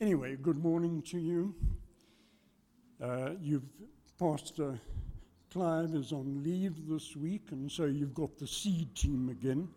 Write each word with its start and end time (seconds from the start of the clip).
Anyway, 0.00 0.34
good 0.34 0.56
morning 0.56 1.00
to 1.02 1.20
you. 1.20 1.54
Uh, 3.00 3.30
you've 3.40 3.62
Pastor 4.18 4.80
Clive 5.52 5.94
is 5.94 6.10
on 6.10 6.42
leave 6.42 6.88
this 6.88 7.14
week, 7.14 7.52
and 7.52 7.70
so 7.70 7.84
you've 7.84 8.12
got 8.12 8.36
the 8.36 8.46
seed 8.46 8.92
team 8.96 9.28
again. 9.28 9.68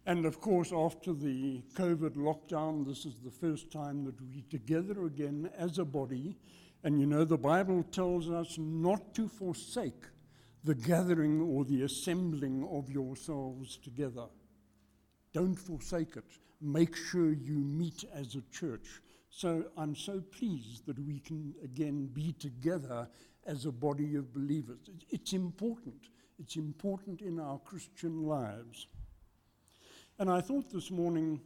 and 0.07 0.25
of 0.25 0.41
course, 0.41 0.73
after 0.73 1.13
the 1.13 1.61
COVID 1.75 2.15
lockdown, 2.15 2.87
this 2.87 3.05
is 3.05 3.17
the 3.25 3.33
first 3.33 3.73
time 3.73 4.05
that 4.05 4.21
we're 4.21 4.45
together 4.49 5.05
again 5.07 5.51
as 5.59 5.79
a 5.79 5.85
body. 5.85 6.37
And 6.85 7.01
you 7.01 7.07
know, 7.07 7.25
the 7.25 7.37
Bible 7.37 7.83
tells 7.91 8.31
us 8.31 8.57
not 8.59 9.13
to 9.15 9.27
forsake 9.27 10.05
the 10.63 10.77
gathering 10.77 11.41
or 11.41 11.65
the 11.65 11.83
assembling 11.83 12.69
of 12.71 12.93
yourselves 12.93 13.77
together. 13.77 14.27
Don't 15.33 15.57
forsake 15.57 16.17
it. 16.17 16.39
Make 16.61 16.97
sure 16.97 17.33
you 17.33 17.59
meet 17.59 18.05
as 18.15 18.35
a 18.35 18.43
church. 18.53 19.01
So 19.31 19.65
I'm 19.77 19.97
so 19.97 20.21
pleased 20.21 20.87
that 20.87 20.99
we 20.99 21.19
can 21.19 21.55
again 21.63 22.07
be 22.07 22.33
together 22.33 23.09
as 23.47 23.67
a 23.67 23.73
body 23.73 24.17
of 24.17 24.33
believers. 24.33 24.79
It's 25.11 25.33
important. 25.33 26.09
It's 26.39 26.57
important 26.57 27.21
in 27.21 27.39
our 27.39 27.59
Christian 27.59 28.25
lives. 28.25 28.87
And 30.19 30.31
I 30.31 30.41
thought 30.41 30.71
this 30.71 30.91
morning, 30.91 31.41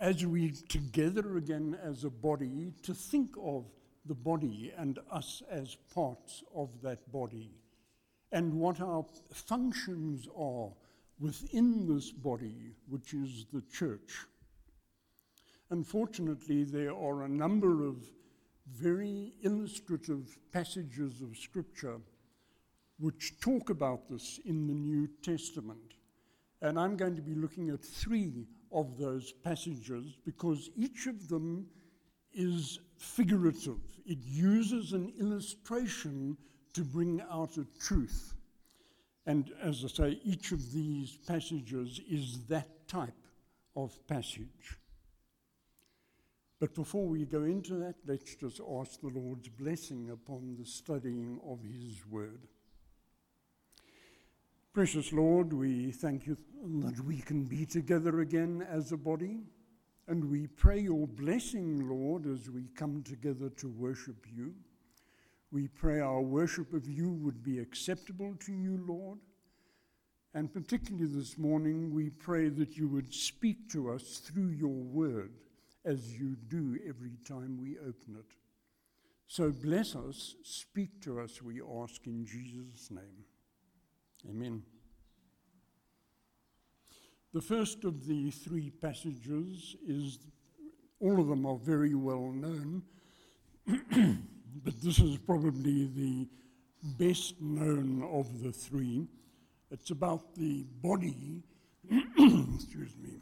as 0.00 0.24
we 0.24 0.52
together 0.52 1.36
again 1.36 1.76
as 1.82 2.04
a 2.04 2.10
body, 2.10 2.72
to 2.82 2.94
think 2.94 3.30
of 3.42 3.64
the 4.06 4.14
body 4.14 4.72
and 4.76 4.98
us 5.10 5.42
as 5.50 5.76
parts 5.92 6.44
of 6.54 6.70
that 6.82 7.10
body, 7.12 7.50
and 8.30 8.54
what 8.54 8.80
our 8.80 9.04
functions 9.32 10.28
are 10.36 10.70
within 11.20 11.86
this 11.92 12.10
body, 12.10 12.74
which 12.88 13.14
is 13.14 13.46
the 13.52 13.62
church. 13.72 14.26
Unfortunately, 15.70 16.64
there 16.64 16.94
are 16.94 17.22
a 17.22 17.28
number 17.28 17.84
of 17.86 17.96
very 18.66 19.34
illustrative 19.42 20.38
passages 20.52 21.20
of 21.22 21.36
Scripture 21.36 22.00
which 22.98 23.38
talk 23.40 23.70
about 23.70 24.08
this 24.08 24.40
in 24.44 24.66
the 24.66 24.74
New 24.74 25.08
Testament. 25.22 25.94
And 26.62 26.78
I'm 26.78 26.96
going 26.96 27.14
to 27.16 27.22
be 27.22 27.34
looking 27.34 27.70
at 27.70 27.84
three 27.84 28.46
of 28.72 28.98
those 28.98 29.32
passages 29.32 30.16
because 30.24 30.70
each 30.76 31.06
of 31.06 31.28
them 31.28 31.66
is 32.32 32.80
figurative. 32.96 33.78
It 34.04 34.18
uses 34.22 34.92
an 34.92 35.12
illustration 35.18 36.36
to 36.74 36.82
bring 36.82 37.22
out 37.30 37.56
a 37.56 37.66
truth. 37.80 38.34
And 39.28 39.52
as 39.62 39.84
I 39.84 39.88
say, 39.88 40.20
each 40.24 40.52
of 40.52 40.72
these 40.72 41.18
passages 41.26 42.00
is 42.10 42.46
that 42.46 42.88
type 42.88 43.26
of 43.76 43.94
passage. 44.06 44.78
But 46.58 46.74
before 46.74 47.06
we 47.06 47.26
go 47.26 47.44
into 47.44 47.74
that, 47.74 47.96
let's 48.06 48.34
just 48.36 48.58
ask 48.58 49.02
the 49.02 49.08
Lord's 49.08 49.50
blessing 49.50 50.08
upon 50.10 50.56
the 50.58 50.64
studying 50.64 51.38
of 51.46 51.62
His 51.62 52.06
Word. 52.06 52.48
Precious 54.72 55.12
Lord, 55.12 55.52
we 55.52 55.92
thank 55.92 56.26
you 56.26 56.38
that 56.82 56.98
we 57.04 57.18
can 57.18 57.44
be 57.44 57.66
together 57.66 58.20
again 58.20 58.66
as 58.70 58.92
a 58.92 58.96
body. 58.96 59.40
And 60.06 60.24
we 60.24 60.46
pray 60.46 60.80
your 60.80 61.06
blessing, 61.06 61.86
Lord, 61.86 62.24
as 62.24 62.48
we 62.48 62.68
come 62.74 63.02
together 63.02 63.50
to 63.50 63.68
worship 63.68 64.24
you. 64.34 64.54
We 65.50 65.68
pray 65.68 66.00
our 66.00 66.20
worship 66.20 66.74
of 66.74 66.88
you 66.88 67.10
would 67.10 67.42
be 67.42 67.58
acceptable 67.58 68.34
to 68.44 68.52
you, 68.52 68.84
Lord. 68.86 69.18
And 70.34 70.52
particularly 70.52 71.06
this 71.06 71.38
morning, 71.38 71.94
we 71.94 72.10
pray 72.10 72.50
that 72.50 72.76
you 72.76 72.86
would 72.88 73.14
speak 73.14 73.70
to 73.70 73.90
us 73.90 74.18
through 74.18 74.48
your 74.48 74.68
word, 74.68 75.32
as 75.84 76.18
you 76.18 76.36
do 76.48 76.78
every 76.86 77.16
time 77.26 77.58
we 77.58 77.78
open 77.78 78.16
it. 78.18 78.36
So 79.26 79.50
bless 79.50 79.96
us, 79.96 80.36
speak 80.42 81.02
to 81.02 81.20
us, 81.20 81.42
we 81.42 81.60
ask 81.62 82.06
in 82.06 82.26
Jesus' 82.26 82.90
name. 82.90 83.24
Amen. 84.28 84.62
The 87.32 87.40
first 87.42 87.84
of 87.84 88.06
the 88.06 88.30
three 88.30 88.70
passages 88.70 89.76
is, 89.86 90.18
all 91.00 91.20
of 91.20 91.28
them 91.28 91.46
are 91.46 91.58
very 91.58 91.94
well 91.94 92.32
known, 92.32 92.82
but 94.64 94.80
this 94.82 94.98
is 94.98 95.16
probably 95.18 95.86
the 95.86 96.26
best 96.98 97.40
known 97.40 98.02
of 98.12 98.42
the 98.42 98.52
three. 98.52 99.06
It's 99.70 99.90
about 99.90 100.34
the 100.34 100.64
body, 100.82 101.42
excuse 101.90 102.94
me. 102.96 103.20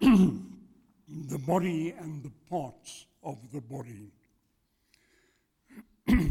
the 1.28 1.38
body 1.38 1.94
and 1.98 2.22
the 2.22 2.32
parts 2.48 3.06
of 3.22 3.38
the 3.52 3.60
body. 3.60 4.12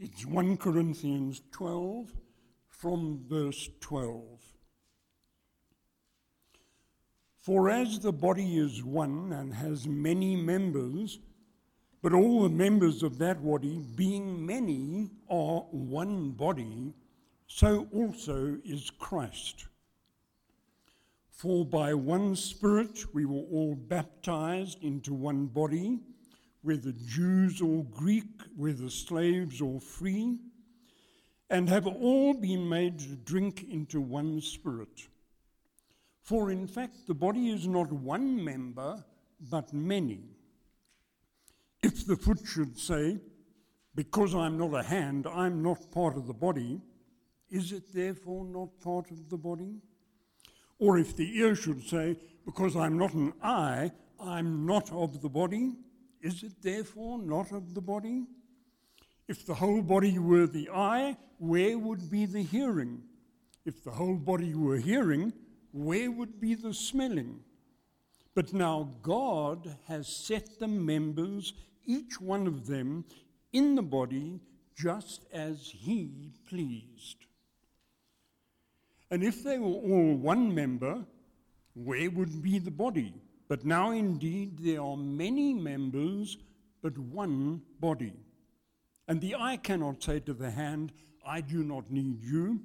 It's 0.00 0.24
1 0.24 0.58
Corinthians 0.58 1.42
12 1.50 2.12
from 2.68 3.24
verse 3.28 3.68
12. 3.80 4.22
For 7.48 7.70
as 7.70 7.98
the 8.00 8.12
body 8.12 8.58
is 8.58 8.84
one 8.84 9.32
and 9.32 9.54
has 9.54 9.88
many 9.88 10.36
members, 10.36 11.18
but 12.02 12.12
all 12.12 12.42
the 12.42 12.50
members 12.50 13.02
of 13.02 13.16
that 13.20 13.42
body, 13.42 13.82
being 13.94 14.44
many, 14.44 15.08
are 15.30 15.60
one 15.70 16.32
body, 16.32 16.92
so 17.46 17.88
also 17.90 18.58
is 18.66 18.90
Christ. 18.90 19.64
For 21.30 21.64
by 21.64 21.94
one 21.94 22.36
Spirit 22.36 23.14
we 23.14 23.24
were 23.24 23.46
all 23.50 23.74
baptized 23.74 24.84
into 24.84 25.14
one 25.14 25.46
body 25.46 26.00
whether 26.60 26.92
Jews 27.06 27.62
or 27.62 27.82
Greek, 27.84 28.42
whether 28.56 28.90
slaves 28.90 29.62
or 29.62 29.80
free, 29.80 30.36
and 31.48 31.70
have 31.70 31.86
all 31.86 32.34
been 32.34 32.68
made 32.68 32.98
to 32.98 33.16
drink 33.16 33.64
into 33.70 34.02
one 34.02 34.42
spirit. 34.42 35.07
For 36.28 36.50
in 36.50 36.66
fact, 36.66 37.06
the 37.06 37.14
body 37.14 37.48
is 37.48 37.66
not 37.66 37.90
one 37.90 38.44
member, 38.44 39.02
but 39.50 39.72
many. 39.72 40.20
If 41.82 42.06
the 42.06 42.16
foot 42.16 42.40
should 42.44 42.78
say, 42.78 43.16
Because 43.94 44.34
I'm 44.34 44.58
not 44.58 44.74
a 44.74 44.82
hand, 44.82 45.26
I'm 45.26 45.62
not 45.62 45.90
part 45.90 46.18
of 46.18 46.26
the 46.26 46.34
body, 46.34 46.82
is 47.48 47.72
it 47.72 47.94
therefore 47.94 48.44
not 48.44 48.78
part 48.84 49.10
of 49.10 49.30
the 49.30 49.38
body? 49.38 49.80
Or 50.78 50.98
if 50.98 51.16
the 51.16 51.38
ear 51.38 51.54
should 51.54 51.82
say, 51.88 52.18
Because 52.44 52.76
I'm 52.76 52.98
not 52.98 53.14
an 53.14 53.32
eye, 53.42 53.90
I'm 54.20 54.66
not 54.66 54.92
of 54.92 55.22
the 55.22 55.30
body, 55.30 55.76
is 56.20 56.42
it 56.42 56.60
therefore 56.60 57.18
not 57.18 57.52
of 57.52 57.72
the 57.72 57.80
body? 57.80 58.26
If 59.28 59.46
the 59.46 59.54
whole 59.54 59.80
body 59.80 60.18
were 60.18 60.46
the 60.46 60.68
eye, 60.74 61.16
where 61.38 61.78
would 61.78 62.10
be 62.10 62.26
the 62.26 62.42
hearing? 62.42 63.00
If 63.64 63.82
the 63.82 63.92
whole 63.92 64.16
body 64.16 64.54
were 64.54 64.76
hearing, 64.76 65.32
where 65.72 66.10
would 66.10 66.40
be 66.40 66.54
the 66.54 66.74
smelling? 66.74 67.40
But 68.34 68.52
now 68.52 68.94
God 69.02 69.76
has 69.86 70.08
set 70.08 70.58
the 70.58 70.68
members, 70.68 71.52
each 71.84 72.20
one 72.20 72.46
of 72.46 72.66
them, 72.66 73.04
in 73.52 73.74
the 73.74 73.82
body 73.82 74.40
just 74.76 75.24
as 75.32 75.70
He 75.74 76.32
pleased. 76.48 77.26
And 79.10 79.24
if 79.24 79.42
they 79.42 79.58
were 79.58 79.66
all 79.66 80.14
one 80.14 80.54
member, 80.54 81.04
where 81.74 82.10
would 82.10 82.42
be 82.42 82.58
the 82.58 82.70
body? 82.70 83.14
But 83.48 83.64
now 83.64 83.90
indeed 83.92 84.58
there 84.58 84.82
are 84.82 84.96
many 84.96 85.54
members, 85.54 86.36
but 86.82 86.96
one 86.98 87.62
body. 87.80 88.12
And 89.08 89.20
the 89.20 89.34
eye 89.36 89.56
cannot 89.56 90.02
say 90.02 90.20
to 90.20 90.34
the 90.34 90.50
hand, 90.50 90.92
I 91.26 91.40
do 91.40 91.64
not 91.64 91.90
need 91.90 92.22
you, 92.22 92.60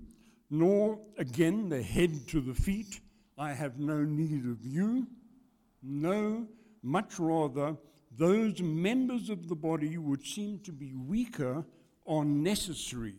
nor 0.54 1.00
again 1.18 1.68
the 1.68 1.82
head 1.82 2.28
to 2.28 2.40
the 2.40 2.54
feet, 2.54 3.02
I 3.40 3.54
have 3.54 3.80
no 3.80 4.04
need 4.04 4.46
of 4.46 4.64
you. 4.64 5.08
No, 5.82 6.48
much 6.84 7.18
rather, 7.18 7.76
those 8.16 8.62
members 8.62 9.32
of 9.32 9.50
the 9.50 9.56
body 9.56 9.98
which 9.98 10.36
seem 10.36 10.60
to 10.60 10.72
be 10.72 10.94
weaker 10.94 11.66
are 12.06 12.24
necessary. 12.24 13.16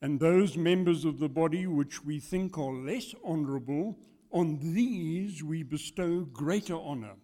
And 0.00 0.20
those 0.20 0.56
members 0.56 1.04
of 1.04 1.18
the 1.18 1.28
body 1.28 1.66
which 1.66 2.04
we 2.04 2.20
think 2.20 2.56
are 2.56 2.72
less 2.72 3.16
honorable 3.24 3.98
on 4.30 4.60
these 4.60 5.42
we 5.42 5.64
bestow 5.64 6.20
greater 6.20 6.76
honor, 6.76 7.16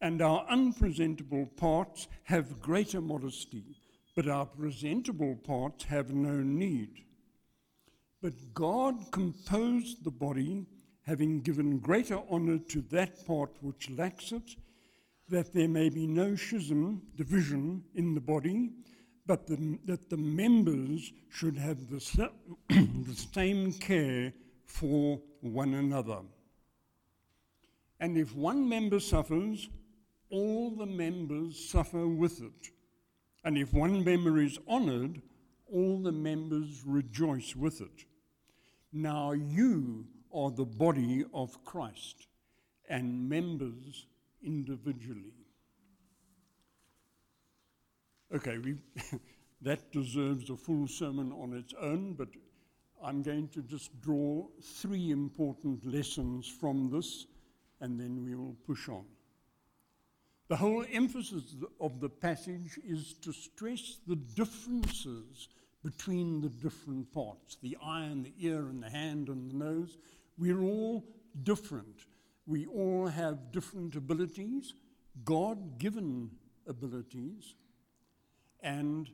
and 0.00 0.22
our 0.22 0.46
unpresentable 0.48 1.44
parts 1.58 2.08
have 2.22 2.62
greater 2.62 3.02
modesty, 3.02 3.76
but 4.16 4.26
our 4.26 4.46
presentable 4.46 5.36
parts 5.36 5.84
have 5.84 6.14
no 6.14 6.36
need. 6.36 7.04
But 8.22 8.54
God 8.54 9.10
composed 9.10 10.04
the 10.04 10.12
body, 10.12 10.64
having 11.02 11.40
given 11.40 11.80
greater 11.80 12.20
honor 12.30 12.58
to 12.58 12.80
that 12.92 13.26
part 13.26 13.50
which 13.60 13.90
lacks 13.90 14.30
it, 14.30 14.54
that 15.28 15.52
there 15.52 15.68
may 15.68 15.88
be 15.88 16.06
no 16.06 16.36
schism, 16.36 17.02
division 17.16 17.82
in 17.96 18.14
the 18.14 18.20
body, 18.20 18.70
but 19.26 19.48
the, 19.48 19.78
that 19.86 20.08
the 20.08 20.16
members 20.16 21.12
should 21.30 21.56
have 21.56 21.90
the, 21.90 22.30
the 22.68 23.14
same 23.14 23.72
care 23.72 24.32
for 24.66 25.20
one 25.40 25.74
another. 25.74 26.18
And 27.98 28.16
if 28.16 28.36
one 28.36 28.68
member 28.68 29.00
suffers, 29.00 29.68
all 30.30 30.70
the 30.70 30.86
members 30.86 31.68
suffer 31.68 32.06
with 32.06 32.40
it. 32.40 32.70
And 33.44 33.58
if 33.58 33.72
one 33.72 34.04
member 34.04 34.40
is 34.40 34.58
honored, 34.68 35.20
all 35.72 35.98
the 35.98 36.12
members 36.12 36.82
rejoice 36.86 37.56
with 37.56 37.80
it. 37.80 38.04
Now 38.92 39.32
you 39.32 40.06
are 40.34 40.50
the 40.50 40.64
body 40.64 41.24
of 41.32 41.64
Christ 41.64 42.26
and 42.88 43.28
members 43.28 44.06
individually. 44.42 45.32
Okay, 48.34 48.58
we, 48.58 48.76
that 49.62 49.92
deserves 49.92 50.50
a 50.50 50.56
full 50.56 50.86
sermon 50.88 51.32
on 51.32 51.54
its 51.54 51.74
own, 51.80 52.14
but 52.14 52.28
I'm 53.02 53.22
going 53.22 53.48
to 53.48 53.62
just 53.62 54.00
draw 54.00 54.46
three 54.62 55.10
important 55.10 55.84
lessons 55.86 56.46
from 56.48 56.90
this, 56.90 57.26
and 57.80 57.98
then 57.98 58.24
we 58.24 58.34
will 58.34 58.56
push 58.66 58.88
on. 58.88 59.04
The 60.48 60.56
whole 60.56 60.84
emphasis 60.92 61.56
of 61.80 62.00
the 62.00 62.08
passage 62.08 62.78
is 62.86 63.14
to 63.22 63.32
stress 63.32 63.98
the 64.06 64.16
differences 64.16 65.48
between 65.82 66.40
the 66.40 66.48
different 66.48 67.12
parts 67.12 67.56
the 67.62 67.76
eye 67.82 68.04
and 68.04 68.24
the 68.24 68.32
ear 68.38 68.60
and 68.68 68.82
the 68.82 68.90
hand 68.90 69.28
and 69.28 69.50
the 69.50 69.56
nose. 69.56 69.98
We're 70.38 70.62
all 70.62 71.04
different. 71.42 72.06
We 72.46 72.66
all 72.66 73.06
have 73.06 73.52
different 73.52 73.94
abilities, 73.94 74.74
God 75.24 75.78
given 75.78 76.30
abilities, 76.66 77.54
and 78.62 79.10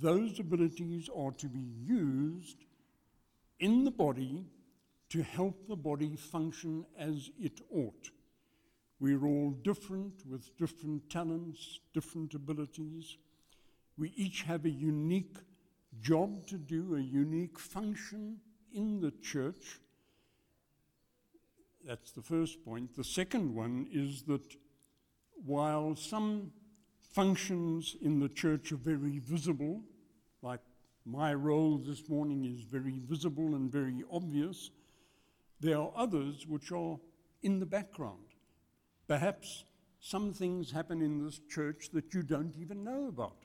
those 0.00 0.38
abilities 0.38 1.08
are 1.14 1.32
to 1.32 1.48
be 1.48 1.66
used 1.84 2.64
in 3.60 3.84
the 3.84 3.90
body 3.90 4.44
to 5.10 5.22
help 5.22 5.68
the 5.68 5.76
body 5.76 6.16
function 6.16 6.86
as 6.98 7.30
it 7.38 7.60
ought. 7.70 8.10
We're 8.98 9.26
all 9.26 9.50
different 9.50 10.22
with 10.26 10.56
different 10.56 11.10
talents, 11.10 11.80
different 11.92 12.34
abilities. 12.34 13.18
We 13.98 14.12
each 14.16 14.42
have 14.42 14.64
a 14.64 14.70
unique 14.70 15.36
job 16.00 16.46
to 16.46 16.56
do, 16.56 16.96
a 16.96 17.00
unique 17.00 17.58
function 17.58 18.38
in 18.72 19.00
the 19.00 19.12
church. 19.22 19.80
That's 21.84 22.12
the 22.12 22.22
first 22.22 22.64
point. 22.64 22.96
The 22.96 23.04
second 23.04 23.54
one 23.54 23.88
is 23.92 24.22
that 24.22 24.56
while 25.44 25.96
some 25.96 26.52
functions 27.12 27.96
in 28.00 28.20
the 28.20 28.28
church 28.28 28.72
are 28.72 28.76
very 28.76 29.18
visible, 29.18 29.82
like 30.40 30.60
my 31.04 31.34
role 31.34 31.78
this 31.78 32.08
morning 32.08 32.44
is 32.44 32.62
very 32.62 33.00
visible 33.00 33.54
and 33.54 33.70
very 33.70 34.02
obvious, 34.10 34.70
there 35.60 35.78
are 35.78 35.92
others 35.96 36.46
which 36.46 36.72
are 36.72 36.98
in 37.42 37.58
the 37.58 37.66
background. 37.66 38.34
Perhaps 39.08 39.64
some 40.00 40.32
things 40.32 40.70
happen 40.70 41.02
in 41.02 41.24
this 41.24 41.40
church 41.50 41.90
that 41.92 42.14
you 42.14 42.22
don't 42.22 42.56
even 42.56 42.82
know 42.82 43.08
about. 43.08 43.36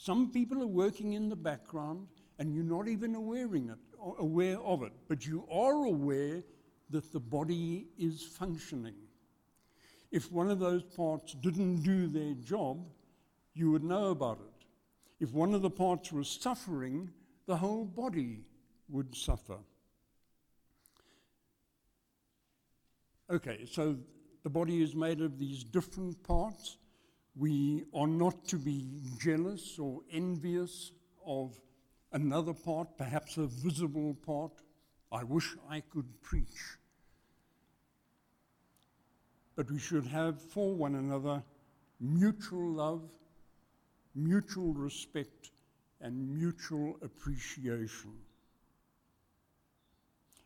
Some 0.00 0.30
people 0.30 0.62
are 0.62 0.66
working 0.68 1.14
in 1.14 1.28
the 1.28 1.36
background 1.36 2.06
and 2.38 2.54
you're 2.54 2.62
not 2.62 2.86
even 2.86 3.16
aware, 3.16 3.52
it, 3.52 3.62
aware 4.20 4.60
of 4.60 4.84
it, 4.84 4.92
but 5.08 5.26
you 5.26 5.44
are 5.50 5.86
aware 5.86 6.40
that 6.90 7.12
the 7.12 7.18
body 7.18 7.88
is 7.98 8.22
functioning. 8.22 8.94
If 10.12 10.30
one 10.30 10.50
of 10.50 10.60
those 10.60 10.84
parts 10.84 11.34
didn't 11.34 11.82
do 11.82 12.06
their 12.06 12.34
job, 12.34 12.86
you 13.54 13.72
would 13.72 13.82
know 13.82 14.12
about 14.12 14.38
it. 14.38 14.66
If 15.18 15.32
one 15.32 15.52
of 15.52 15.62
the 15.62 15.70
parts 15.70 16.12
was 16.12 16.28
suffering, 16.28 17.10
the 17.46 17.56
whole 17.56 17.84
body 17.84 18.44
would 18.88 19.16
suffer. 19.16 19.58
Okay, 23.28 23.66
so 23.68 23.96
the 24.44 24.50
body 24.50 24.80
is 24.80 24.94
made 24.94 25.20
of 25.20 25.40
these 25.40 25.64
different 25.64 26.22
parts. 26.22 26.77
We 27.38 27.84
are 27.94 28.08
not 28.08 28.46
to 28.48 28.56
be 28.56 28.84
jealous 29.20 29.78
or 29.78 30.00
envious 30.10 30.90
of 31.24 31.56
another 32.10 32.52
part, 32.52 32.98
perhaps 32.98 33.36
a 33.36 33.46
visible 33.46 34.14
part. 34.26 34.50
I 35.12 35.22
wish 35.22 35.54
I 35.70 35.80
could 35.80 36.20
preach. 36.20 36.76
But 39.54 39.70
we 39.70 39.78
should 39.78 40.06
have 40.06 40.42
for 40.42 40.74
one 40.74 40.96
another 40.96 41.44
mutual 42.00 42.72
love, 42.72 43.08
mutual 44.16 44.72
respect, 44.72 45.52
and 46.00 46.34
mutual 46.34 46.98
appreciation. 47.02 48.14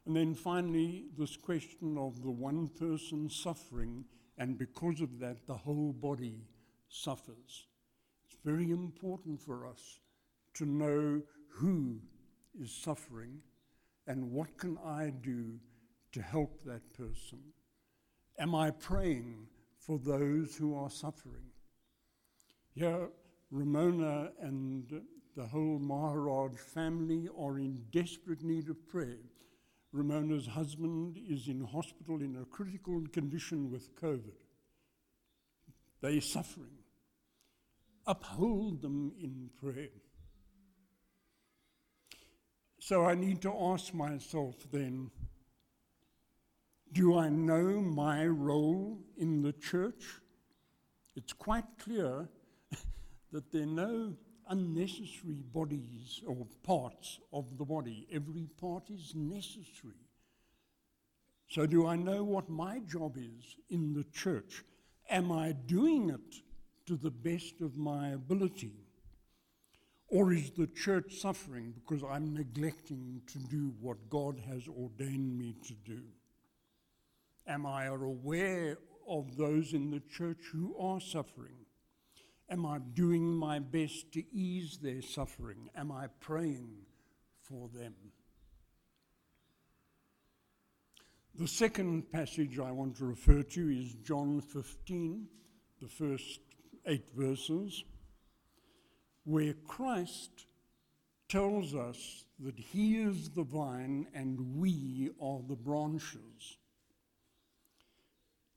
And 0.04 0.14
then 0.14 0.34
finally, 0.34 1.06
this 1.16 1.38
question 1.38 1.96
of 1.96 2.22
the 2.22 2.30
one 2.30 2.68
person 2.68 3.30
suffering, 3.30 4.04
and 4.36 4.58
because 4.58 5.00
of 5.00 5.18
that, 5.20 5.46
the 5.46 5.54
whole 5.54 5.94
body 5.94 6.42
suffers. 6.92 7.66
It's 8.26 8.38
very 8.44 8.70
important 8.70 9.40
for 9.40 9.66
us 9.66 10.00
to 10.54 10.66
know 10.66 11.22
who 11.48 12.00
is 12.60 12.70
suffering 12.70 13.40
and 14.06 14.30
what 14.30 14.58
can 14.58 14.78
I 14.84 15.10
do 15.22 15.58
to 16.12 16.22
help 16.22 16.62
that 16.64 16.92
person. 16.94 17.40
Am 18.38 18.54
I 18.54 18.70
praying 18.70 19.46
for 19.78 19.98
those 19.98 20.54
who 20.54 20.76
are 20.76 20.90
suffering? 20.90 21.46
Here, 22.74 23.08
Ramona 23.50 24.30
and 24.40 25.02
the 25.34 25.46
whole 25.46 25.78
Maharaj 25.78 26.58
family 26.58 27.28
are 27.38 27.58
in 27.58 27.84
desperate 27.90 28.42
need 28.42 28.68
of 28.68 28.86
prayer. 28.88 29.18
Ramona's 29.92 30.46
husband 30.46 31.18
is 31.28 31.48
in 31.48 31.60
hospital 31.60 32.20
in 32.20 32.36
a 32.36 32.46
critical 32.46 33.02
condition 33.12 33.70
with 33.70 33.94
COVID. 33.96 34.32
They're 36.00 36.20
suffering 36.20 36.81
uphold 38.06 38.82
them 38.82 39.12
in 39.20 39.50
prayer. 39.60 39.88
So 42.80 43.04
I 43.04 43.14
need 43.14 43.40
to 43.42 43.52
ask 43.52 43.94
myself 43.94 44.56
then 44.72 45.10
do 46.92 47.16
I 47.16 47.30
know 47.30 47.80
my 47.80 48.26
role 48.26 48.98
in 49.16 49.40
the 49.40 49.52
church? 49.52 50.20
It's 51.16 51.32
quite 51.32 51.64
clear 51.78 52.28
that 53.32 53.50
there 53.50 53.62
are 53.62 53.66
no 53.66 54.14
unnecessary 54.48 55.42
bodies 55.54 56.20
or 56.26 56.46
parts 56.62 57.18
of 57.32 57.56
the 57.56 57.64
body. 57.64 58.06
Every 58.12 58.46
part 58.60 58.90
is 58.90 59.14
necessary. 59.14 60.04
So, 61.48 61.66
do 61.66 61.86
I 61.86 61.96
know 61.96 62.24
what 62.24 62.50
my 62.50 62.80
job 62.80 63.16
is 63.16 63.56
in 63.70 63.94
the 63.94 64.04
church? 64.12 64.64
Am 65.08 65.32
I 65.32 65.52
doing 65.52 66.10
it 66.10 66.42
to 66.86 66.96
the 66.96 67.10
best 67.10 67.60
of 67.60 67.76
my 67.76 68.10
ability? 68.10 68.72
Or 70.08 70.32
is 70.32 70.50
the 70.50 70.66
church 70.66 71.14
suffering 71.20 71.72
because 71.72 72.04
I'm 72.04 72.34
neglecting 72.34 73.22
to 73.28 73.38
do 73.38 73.72
what 73.80 74.10
God 74.10 74.40
has 74.46 74.68
ordained 74.68 75.38
me 75.38 75.56
to 75.66 75.74
do? 75.74 76.02
Am 77.46 77.64
I 77.64 77.86
aware 77.86 78.76
of 79.08 79.36
those 79.36 79.72
in 79.72 79.90
the 79.90 80.00
church 80.00 80.50
who 80.52 80.76
are 80.78 81.00
suffering? 81.00 81.56
Am 82.50 82.66
I 82.66 82.78
doing 82.78 83.24
my 83.34 83.58
best 83.58 84.12
to 84.12 84.22
ease 84.34 84.78
their 84.82 85.00
suffering? 85.00 85.70
Am 85.74 85.90
I 85.90 86.08
praying 86.20 86.70
for 87.40 87.68
them? 87.68 87.94
The 91.34 91.48
second 91.48 92.12
passage 92.12 92.58
I 92.58 92.70
want 92.70 92.96
to 92.98 93.06
refer 93.06 93.42
to 93.42 93.70
is 93.70 93.94
John 94.04 94.42
15, 94.42 95.26
the 95.80 95.88
first 95.88 96.40
eight 96.86 97.08
verses, 97.16 97.84
where 99.24 99.54
Christ 99.66 100.46
tells 101.28 101.74
us 101.74 102.24
that 102.40 102.58
He 102.58 103.00
is 103.00 103.30
the 103.30 103.44
vine 103.44 104.06
and 104.14 104.56
we 104.56 105.10
are 105.20 105.40
the 105.48 105.56
branches. 105.56 106.58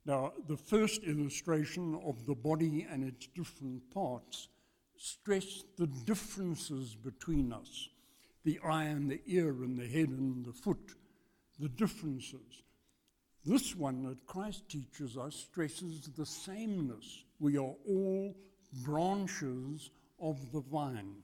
Now, 0.05 0.33
the 0.47 0.57
first 0.57 1.03
illustration 1.03 1.99
of 2.05 2.25
the 2.25 2.35
body 2.35 2.85
and 2.89 3.03
its 3.03 3.27
different 3.27 3.89
parts 3.91 4.49
stressed 4.97 5.65
the 5.77 5.87
differences 5.87 6.95
between 6.95 7.51
us 7.51 7.89
the 8.43 8.59
eye 8.63 8.83
and 8.83 9.09
the 9.09 9.21
ear 9.25 9.49
and 9.63 9.77
the 9.77 9.87
head 9.87 10.09
and 10.09 10.45
the 10.45 10.53
foot, 10.53 10.93
the 11.59 11.67
differences. 11.67 12.61
This 13.45 13.75
one 13.75 14.03
that 14.09 14.25
Christ 14.25 14.67
teaches 14.69 15.17
us 15.17 15.35
stresses 15.35 16.09
the 16.17 16.25
sameness. 16.25 17.25
We 17.39 17.57
are 17.57 17.75
all 17.87 18.35
branches 18.83 19.91
of 20.19 20.51
the 20.51 20.61
vine. 20.61 21.17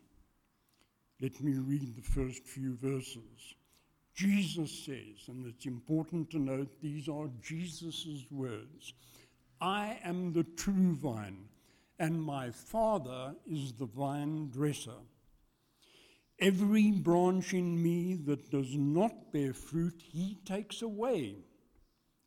Let 1.19 1.41
me 1.41 1.53
read 1.53 1.95
the 1.95 2.01
first 2.03 2.45
few 2.45 2.75
verses. 2.75 3.55
Jesus 4.13 4.71
says, 4.71 5.27
and 5.29 5.47
it's 5.47 5.65
important 5.65 6.29
to 6.31 6.37
note 6.37 6.69
these 6.79 7.09
are 7.09 7.29
Jesus' 7.41 8.25
words 8.29 8.93
I 9.59 9.99
am 10.03 10.33
the 10.33 10.43
true 10.43 10.95
vine, 10.95 11.45
and 11.99 12.21
my 12.21 12.51
Father 12.51 13.35
is 13.47 13.73
the 13.73 13.85
vine 13.85 14.49
dresser. 14.49 14.99
Every 16.39 16.91
branch 16.91 17.53
in 17.53 17.81
me 17.81 18.15
that 18.25 18.51
does 18.51 18.75
not 18.75 19.31
bear 19.31 19.53
fruit, 19.53 20.01
he 20.03 20.37
takes 20.45 20.81
away. 20.81 21.35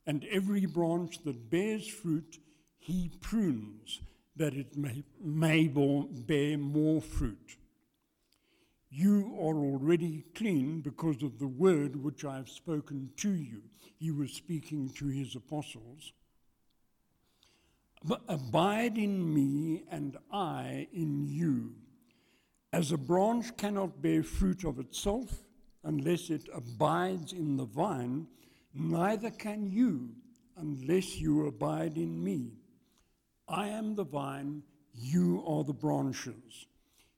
And 0.07 0.25
every 0.31 0.67
branch 0.67 1.23
that 1.25 1.51
bears 1.51 1.87
fruit, 1.87 2.39
he 2.79 3.11
prunes, 3.21 4.01
that 4.37 4.55
it 4.55 4.77
may, 4.77 5.05
may 5.23 5.69
bear 5.69 6.59
more 6.59 7.01
fruit. 7.01 7.57
You 8.91 9.35
are 9.41 9.57
already 9.57 10.25
clean 10.35 10.81
because 10.81 11.23
of 11.23 11.39
the 11.39 11.49
word 11.49 11.97
which 11.97 12.25
I 12.25 12.37
have 12.37 12.49
spoken 12.49 13.11
to 13.17 13.31
you. 13.31 13.63
He 13.99 14.11
was 14.11 14.33
speaking 14.33 14.91
to 14.99 15.09
his 15.09 15.35
apostles. 15.35 16.13
But 18.05 18.23
abide 18.29 18.99
in 18.99 19.35
me, 19.35 19.85
and 19.91 20.19
I 20.31 20.89
in 20.93 21.25
you. 21.27 21.75
As 22.73 22.93
a 22.93 22.99
branch 22.99 23.57
cannot 23.57 24.03
bear 24.03 24.23
fruit 24.23 24.65
of 24.65 24.79
itself 24.79 25.43
unless 25.85 26.29
it 26.29 26.49
abides 26.53 27.33
in 27.33 27.57
the 27.57 27.65
vine, 27.65 28.27
neither 28.75 29.31
can 29.31 29.71
you 29.71 30.11
unless 30.57 31.16
you 31.16 31.47
abide 31.47 31.97
in 31.97 32.23
me. 32.23 32.52
I 33.49 33.69
am 33.69 33.95
the 33.95 34.04
vine, 34.04 34.62
you 34.95 35.45
are 35.47 35.64
the 35.64 35.73
branches. 35.73 36.66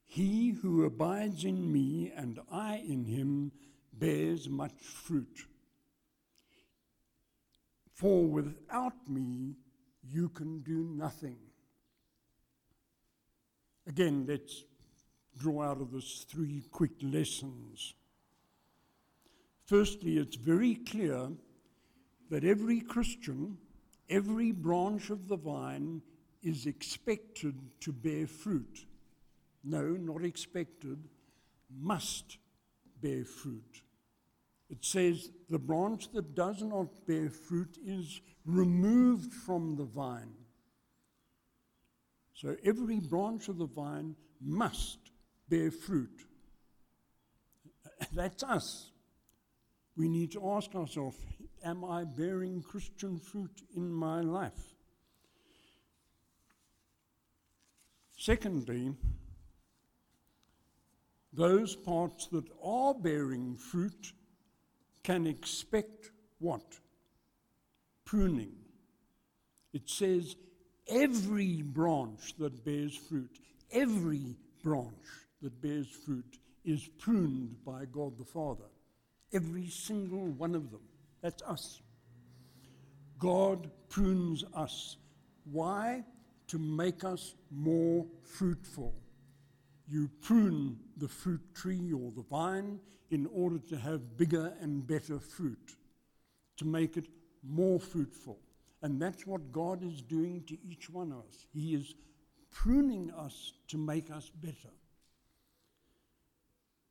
He 0.05 0.51
who 0.51 0.85
abides 0.85 1.45
in 1.45 1.73
me 1.73 2.13
and 2.17 2.39
I 2.51 2.77
in 2.77 3.05
him 3.05 3.53
bears 3.93 4.49
much 4.49 4.81
fruit. 4.81 5.47
For 7.95 8.27
without 8.27 9.09
me, 9.09 9.57
you 10.03 10.29
can 10.29 10.61
do 10.61 10.85
nothing. 10.95 11.39
Again, 13.87 14.27
let's 14.29 14.65
draw 15.39 15.63
out 15.63 15.81
of 15.81 15.93
this 15.93 16.27
three 16.29 16.63
quick 16.71 16.93
lessons. 17.03 17.95
Firstly, 19.65 20.19
it's 20.19 20.37
very 20.37 20.75
clear 20.75 21.31
that 22.31 22.45
every 22.45 22.81
Christian, 22.81 23.59
every 24.09 24.53
branch 24.53 25.11
of 25.11 25.29
the 25.29 25.37
vine, 25.37 26.03
is 26.43 26.67
expected 26.67 27.55
to 27.81 27.93
bear 27.93 28.27
fruit. 28.27 28.87
No, 29.65 29.83
not 29.83 30.25
expected, 30.25 30.99
must 31.77 32.39
bear 33.03 33.25
fruit. 33.25 33.83
It 34.69 34.85
says 34.85 35.31
the 35.49 35.59
branch 35.59 36.11
that 36.13 36.35
does 36.35 36.63
not 36.63 37.07
bear 37.07 37.31
fruit 37.31 37.79
is 37.85 38.21
removed 38.45 39.33
from 39.33 39.77
the 39.77 39.85
vine. 39.85 40.35
So 42.35 42.57
every 42.65 43.01
branch 43.01 43.49
of 43.49 43.59
the 43.59 43.67
vine 43.67 44.15
must 44.41 44.99
bear 45.49 45.71
fruit. 45.71 46.27
That's 48.13 48.43
us. 48.43 48.91
We 49.97 50.09
need 50.09 50.33
to 50.33 50.51
ask 50.51 50.75
ourselves 50.75 51.17
Am 51.67 51.85
I 51.85 52.05
bearing 52.05 52.63
Christian 52.63 53.19
fruit 53.19 53.61
in 53.75 53.93
my 53.93 54.21
life? 54.21 54.77
Secondly, 58.17 58.95
those 61.33 61.75
parts 61.75 62.29
that 62.29 62.45
are 62.63 62.95
bearing 62.95 63.57
fruit 63.57 64.13
can 65.03 65.27
expect 65.27 66.13
what? 66.39 66.79
Pruning. 68.05 68.55
It 69.73 69.91
says 69.91 70.37
every 70.87 71.63
branch 71.63 72.37
that 72.39 72.65
bears 72.65 72.97
fruit, 72.97 73.41
every 73.73 74.37
branch 74.63 74.95
that 75.43 75.61
bears 75.61 75.89
fruit 75.89 76.39
is 76.65 76.87
pruned 76.99 77.57
by 77.65 77.87
God 77.87 78.17
the 78.19 78.25
Father. 78.25 78.71
Every 79.33 79.67
single 79.67 80.29
one 80.29 80.55
of 80.55 80.71
them. 80.71 80.83
That's 81.27 81.43
us. 81.43 81.83
God 83.19 83.69
prunes 83.89 84.45
us. 84.55 84.97
Why? 85.51 86.05
To 86.47 86.57
make 86.57 87.03
us 87.03 87.35
more 87.51 88.07
fruitful. 88.23 88.95
You 89.89 90.09
prune 90.21 90.79
the 90.97 91.09
fruit 91.09 91.41
tree 91.53 91.93
or 91.93 92.13
the 92.13 92.23
vine 92.31 92.79
in 93.11 93.27
order 93.35 93.59
to 93.71 93.77
have 93.77 94.17
bigger 94.17 94.55
and 94.61 94.87
better 94.87 95.19
fruit, 95.19 95.75
to 96.59 96.65
make 96.65 96.97
it 96.97 97.09
more 97.43 97.81
fruitful. 97.81 98.39
And 98.83 99.03
that's 99.03 99.27
what 99.27 99.51
God 99.51 99.83
is 99.83 100.03
doing 100.03 100.45
to 100.47 100.57
each 100.65 100.89
one 100.89 101.11
of 101.11 101.25
us. 101.29 101.45
He 101.53 101.75
is 101.75 101.93
pruning 102.53 103.11
us 103.11 103.53
to 103.67 103.79
make 103.79 104.13
us 104.13 104.31
better. 104.31 104.75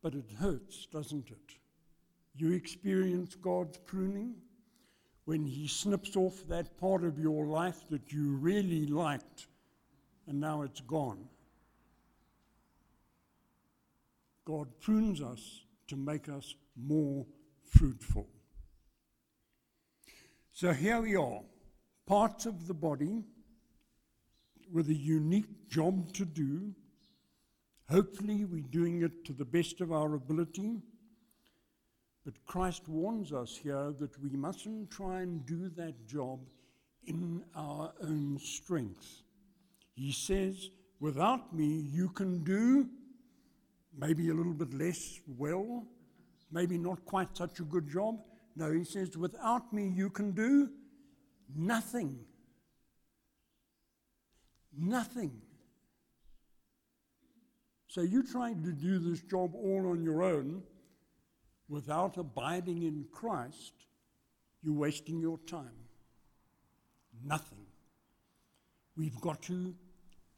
But 0.02 0.14
it 0.14 0.26
hurts, 0.38 0.84
doesn't 0.92 1.30
it? 1.30 1.56
You 2.36 2.52
experience 2.52 3.34
God's 3.34 3.78
pruning 3.78 4.34
when 5.24 5.44
He 5.44 5.68
snips 5.68 6.16
off 6.16 6.46
that 6.48 6.78
part 6.78 7.04
of 7.04 7.18
your 7.18 7.46
life 7.46 7.88
that 7.90 8.12
you 8.12 8.36
really 8.36 8.86
liked 8.86 9.46
and 10.26 10.40
now 10.40 10.62
it's 10.62 10.80
gone. 10.80 11.28
God 14.44 14.68
prunes 14.80 15.20
us 15.20 15.64
to 15.88 15.96
make 15.96 16.28
us 16.28 16.54
more 16.76 17.26
fruitful. 17.64 18.28
So 20.52 20.72
here 20.72 21.00
we 21.00 21.16
are, 21.16 21.40
parts 22.06 22.46
of 22.46 22.66
the 22.66 22.74
body 22.74 23.24
with 24.72 24.88
a 24.88 24.94
unique 24.94 25.68
job 25.68 26.12
to 26.14 26.24
do. 26.24 26.74
Hopefully, 27.90 28.44
we're 28.44 28.62
doing 28.62 29.02
it 29.02 29.24
to 29.26 29.32
the 29.32 29.44
best 29.44 29.80
of 29.80 29.92
our 29.92 30.14
ability. 30.14 30.82
But 32.26 32.44
Christ 32.44 32.88
warns 32.88 33.32
us 33.32 33.56
here 33.56 33.94
that 34.00 34.20
we 34.20 34.30
mustn't 34.30 34.90
try 34.90 35.20
and 35.20 35.46
do 35.46 35.68
that 35.76 36.08
job 36.08 36.40
in 37.06 37.44
our 37.54 37.92
own 38.02 38.40
strength. 38.40 39.22
He 39.94 40.10
says, 40.10 40.70
Without 40.98 41.54
me, 41.54 41.66
you 41.66 42.08
can 42.08 42.42
do 42.42 42.88
maybe 43.96 44.30
a 44.30 44.34
little 44.34 44.54
bit 44.54 44.74
less 44.74 45.20
well, 45.38 45.86
maybe 46.50 46.76
not 46.78 47.04
quite 47.04 47.36
such 47.36 47.60
a 47.60 47.62
good 47.62 47.88
job. 47.88 48.16
No, 48.56 48.72
he 48.72 48.82
says, 48.82 49.16
without 49.16 49.72
me, 49.72 49.86
you 49.86 50.10
can 50.10 50.32
do 50.32 50.70
nothing. 51.54 52.18
Nothing. 54.76 55.30
So 57.86 58.00
you're 58.00 58.24
trying 58.24 58.64
to 58.64 58.72
do 58.72 58.98
this 58.98 59.20
job 59.20 59.54
all 59.54 59.90
on 59.90 60.02
your 60.02 60.24
own 60.24 60.62
without 61.68 62.16
abiding 62.16 62.82
in 62.82 63.06
Christ, 63.12 63.72
you're 64.62 64.74
wasting 64.74 65.20
your 65.20 65.38
time. 65.46 65.86
Nothing. 67.24 67.66
We've 68.96 69.20
got 69.20 69.42
to 69.42 69.74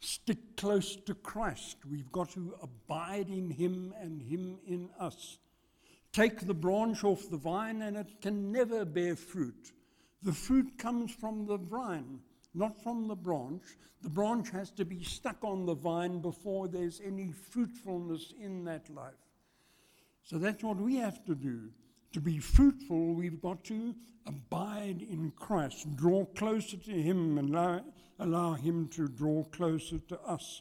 stick 0.01 0.57
close 0.57 0.97
to 0.97 1.15
Christ. 1.15 1.79
We've 1.91 2.11
got 2.13 2.31
to 2.33 2.55
abide 2.63 3.29
in 3.29 3.51
Him 3.51 3.95
and 4.01 4.21
Him 4.21 4.59
in 4.67 4.91
us. 4.99 5.39
Take 6.13 6.47
the 6.47 6.55
branch 6.55 7.05
off 7.05 7.29
the 7.31 7.37
vine 7.37 7.83
and 7.83 7.97
it 7.97 8.21
can 8.21 8.51
never 8.51 8.85
bear 8.85 9.17
fruit. 9.17 9.73
The 10.23 10.33
fruit 10.33 10.79
comes 10.79 11.13
from 11.13 11.47
the 11.47 11.59
vine, 11.59 12.21
not 12.55 12.83
from 12.83 13.07
the 13.07 13.17
branch. 13.17 13.63
The 14.03 14.11
branch 14.11 14.51
has 14.51 14.71
to 14.73 14.85
be 14.85 15.03
stuck 15.05 15.45
on 15.45 15.67
the 15.67 15.75
vine 15.75 16.21
before 16.21 16.69
there's 16.69 17.01
any 17.05 17.33
fruitfulness 17.33 18.33
in 18.41 18.65
that 18.65 18.89
life. 18.91 19.28
So 20.29 20.37
that's 20.37 20.63
what 20.63 20.77
we 20.77 20.97
have 20.97 21.25
to 21.25 21.35
do. 21.35 21.71
To 22.13 22.21
be 22.21 22.39
fruitful, 22.39 23.15
we've 23.15 23.41
got 23.41 23.65
to 23.65 23.95
abide 24.27 25.01
in 25.01 25.33
Christ, 25.35 25.97
draw 25.97 26.27
closer 26.27 26.77
to 26.77 26.91
Him, 26.91 27.39
and 27.39 27.49
allow, 27.49 27.81
allow 28.19 28.53
Him 28.53 28.89
to 28.89 29.09
draw 29.09 29.45
closer 29.45 29.97
to 30.09 30.21
us. 30.21 30.61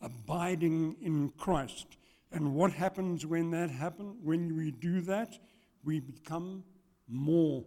Abiding 0.00 0.96
in 1.00 1.28
Christ. 1.38 1.86
And 2.32 2.52
what 2.52 2.72
happens 2.72 3.24
when 3.24 3.52
that 3.52 3.70
happens? 3.70 4.16
When 4.24 4.56
we 4.56 4.72
do 4.72 5.00
that, 5.02 5.38
we 5.84 6.00
become 6.00 6.64
more 7.08 7.64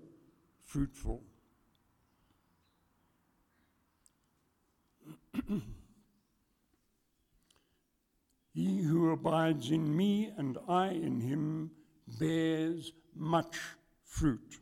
fruitful. 0.65 1.23
he 8.51 8.81
who 8.81 9.11
abides 9.11 9.71
in 9.71 9.95
me 9.95 10.31
and 10.37 10.57
I 10.67 10.87
in 10.89 11.21
him 11.21 11.71
bears 12.19 12.91
much 13.15 13.57
fruit. 14.03 14.59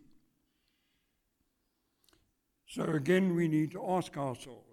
So 2.68 2.84
again, 2.84 3.36
we 3.36 3.48
need 3.48 3.72
to 3.72 3.90
ask 3.90 4.18
ourselves 4.18 4.64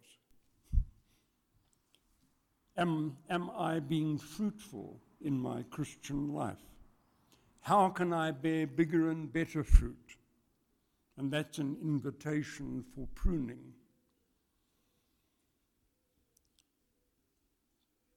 am, 2.76 3.16
am 3.30 3.50
I 3.56 3.80
being 3.80 4.18
fruitful 4.18 5.00
in 5.20 5.38
my 5.38 5.62
Christian 5.70 6.34
life? 6.34 6.58
How 7.60 7.88
can 7.88 8.12
I 8.12 8.30
bear 8.30 8.66
bigger 8.66 9.10
and 9.10 9.32
better 9.32 9.64
fruit? 9.64 10.16
And 11.16 11.32
that's 11.32 11.58
an 11.58 11.76
invitation 11.82 12.84
for 12.94 13.06
pruning. 13.14 13.72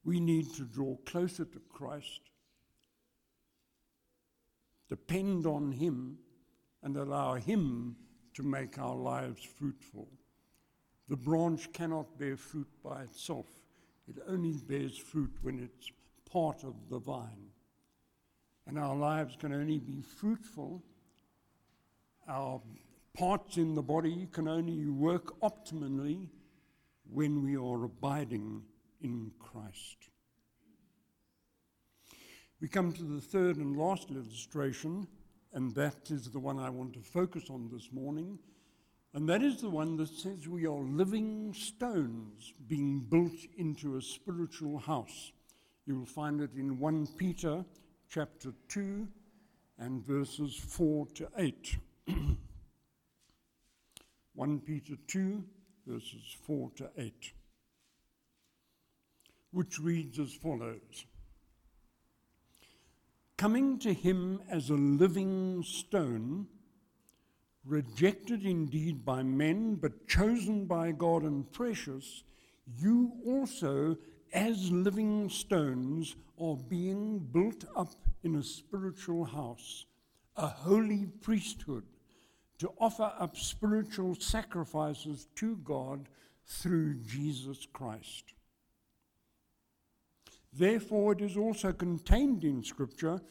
We 0.08 0.22
need 0.22 0.54
to 0.54 0.64
draw 0.64 0.96
closer 1.06 1.44
to 1.44 1.60
Christ, 1.68 2.22
depend 4.88 5.46
on 5.46 5.74
Him, 5.74 6.20
and 6.82 6.96
allow 6.96 7.34
Him 7.34 7.98
to 8.36 8.42
make 8.42 8.80
our 8.80 8.96
lives 8.96 9.44
fruitful. 9.44 10.08
The 11.10 11.18
branch 11.18 11.74
cannot 11.74 12.18
bear 12.18 12.38
fruit 12.38 12.70
by 12.82 13.02
itself, 13.04 13.48
it 14.08 14.16
only 14.30 14.54
bears 14.54 14.98
fruit 14.98 15.34
when 15.42 15.60
it's 15.60 15.92
part 16.32 16.64
of 16.64 16.76
the 16.90 17.00
vine. 17.00 17.50
And 18.66 18.80
our 18.80 18.96
lives 18.96 19.36
can 19.38 19.52
only 19.52 19.80
be 19.80 20.02
fruitful. 20.02 20.86
Our 22.30 22.62
parts 23.14 23.58
in 23.58 23.76
the 23.76 23.84
body 23.84 24.30
can 24.32 24.48
only 24.48 24.86
work 24.86 25.38
optimally 25.42 26.30
when 27.12 27.44
we 27.44 27.58
are 27.58 27.84
abiding 27.84 28.64
in 29.01 29.32
Christ. 29.39 30.10
We 32.60 32.68
come 32.68 32.92
to 32.94 33.04
the 33.04 33.22
third 33.22 33.58
and 33.58 33.77
last 33.77 34.10
illustration, 34.10 35.08
and 35.54 35.74
that 35.75 36.10
is 36.10 36.30
the 36.30 36.39
one 36.39 36.60
I 36.60 36.70
want 36.70 36.94
to 36.94 37.01
focus 37.01 37.50
on 37.50 37.70
this 37.72 37.89
morning. 37.92 38.39
And 39.13 39.27
that 39.30 39.42
is 39.42 39.62
the 39.62 39.70
one 39.70 39.96
that 39.98 40.10
says 40.10 40.48
we 40.48 40.66
are 40.66 40.82
living 40.82 41.54
stones 41.54 42.54
being 42.68 43.00
built 43.00 43.39
into 43.58 43.98
a 43.98 44.01
spiritual 44.01 44.80
house. 44.80 45.32
You 45.86 45.98
will 45.98 46.06
find 46.06 46.42
it 46.42 46.54
in 46.56 46.80
1 46.80 47.08
Peter 47.18 47.63
chapter 48.10 48.54
2 48.70 49.08
and 49.80 50.06
verses 50.06 50.56
4 50.56 51.08
to 51.16 51.30
8. 51.38 51.77
1 54.34 54.60
Peter 54.60 54.94
2, 55.08 55.44
verses 55.88 56.36
4 56.46 56.72
to 56.75 56.89
8, 56.98 57.32
which 59.58 59.80
reads 59.80 60.20
as 60.20 60.36
follows 60.36 61.06
Coming 63.38 63.80
to 63.80 63.92
him 63.92 64.40
as 64.52 64.70
a 64.70 64.76
living 64.76 65.64
stone, 65.64 66.46
rejected 67.66 68.46
indeed 68.46 69.04
by 69.04 69.24
men, 69.24 69.74
but 69.74 70.08
chosen 70.08 70.66
by 70.66 70.92
God 70.92 71.24
and 71.24 71.52
precious, 71.52 72.24
you 72.80 73.14
also, 73.26 73.98
as 74.32 74.70
living 74.70 75.28
stones, 75.28 76.16
are 76.40 76.56
being 76.56 77.18
built 77.18 77.66
up 77.76 77.96
in 78.22 78.36
a 78.36 78.44
spiritual 78.44 79.26
house, 79.26 79.88
a 80.36 80.46
holy 80.46 81.08
priesthood 81.22 81.84
to 82.60 82.72
offer 82.80 83.12
up 83.18 83.36
spiritual 83.36 84.14
sacrifices 84.14 85.28
to 85.38 85.56
God 85.58 86.10
through 86.46 87.00
Jesus 87.00 87.66
Christ. 87.74 88.34
Therefore, 90.54 91.13
it 91.13 91.22
is 91.22 91.38
also 91.38 91.72
contained 91.72 92.44
in 92.44 92.63
Scripture 92.63 93.22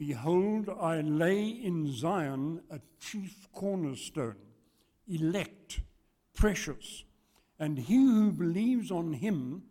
Behold, 0.00 0.70
I 0.80 1.02
lay 1.02 1.46
in 1.46 1.92
Zion 1.94 2.62
a 2.70 2.80
chief 2.98 3.46
cornerstone, 3.52 4.36
elect, 5.06 5.82
precious, 6.34 7.04
and 7.58 7.78
he 7.78 7.96
who 7.96 8.32
believes 8.32 8.90
on 8.90 9.12
him, 9.12 9.62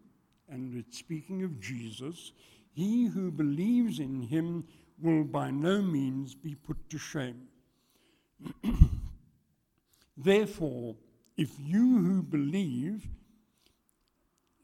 and 0.47 0.77
it's 0.77 0.99
speaking 0.99 1.41
of 1.41 1.59
Jesus, 1.59 2.31
he 2.71 3.07
who 3.07 3.31
believes 3.31 3.97
in 3.97 4.21
him 4.21 4.67
will 5.01 5.23
by 5.23 5.49
no 5.49 5.81
means 5.81 6.35
be 6.35 6.53
put 6.53 6.77
to 6.91 6.99
shame. 6.99 7.47
Therefore, 10.15 10.95
if 11.37 11.55
you 11.59 11.97
who 11.97 12.21
believe, 12.21 13.07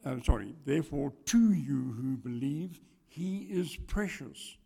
uh, 0.06 0.22
sorry, 0.24 0.56
therefore 0.66 1.14
to 1.26 1.52
you 1.52 1.96
who 1.98 2.18
believe, 2.18 2.80
he 3.08 3.48
is 3.50 3.76
precious. 3.88 4.58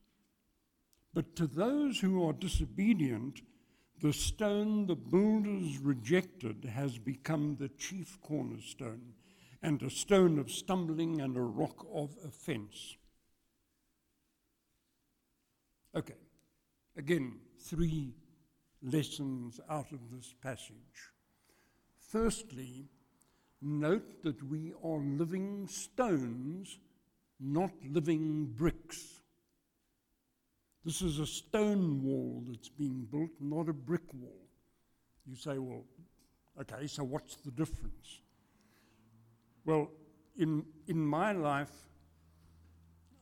But 1.13 1.35
to 1.37 1.47
those 1.47 1.99
who 1.99 2.27
are 2.27 2.33
disobedient, 2.33 3.41
the 4.01 4.13
stone 4.13 4.85
the 4.87 4.95
builders 4.95 5.77
rejected 5.77 6.65
has 6.73 6.97
become 6.97 7.57
the 7.59 7.69
chief 7.69 8.19
cornerstone, 8.21 9.13
and 9.61 9.81
a 9.81 9.89
stone 9.89 10.39
of 10.39 10.51
stumbling 10.51 11.19
and 11.21 11.35
a 11.35 11.41
rock 11.41 11.85
of 11.93 12.15
offense. 12.25 12.95
Okay, 15.95 16.15
again, 16.95 17.39
three 17.59 18.13
lessons 18.81 19.59
out 19.69 19.91
of 19.91 19.99
this 20.11 20.33
passage. 20.41 21.11
Firstly, 21.99 22.89
note 23.61 24.23
that 24.23 24.41
we 24.43 24.73
are 24.83 24.99
living 24.99 25.67
stones, 25.67 26.77
not 27.39 27.71
living 27.89 28.45
bricks. 28.45 29.21
This 30.85 31.01
is 31.01 31.19
a 31.19 31.27
stone 31.27 32.03
wall 32.03 32.43
that's 32.47 32.69
being 32.69 33.07
built, 33.11 33.31
not 33.39 33.69
a 33.69 33.73
brick 33.73 34.13
wall. 34.13 34.47
You 35.27 35.35
say, 35.35 35.57
well, 35.57 35.83
okay, 36.61 36.87
so 36.87 37.03
what's 37.03 37.35
the 37.35 37.51
difference? 37.51 38.21
Well, 39.65 39.91
in, 40.37 40.65
in 40.87 40.97
my 41.05 41.33
life, 41.33 41.71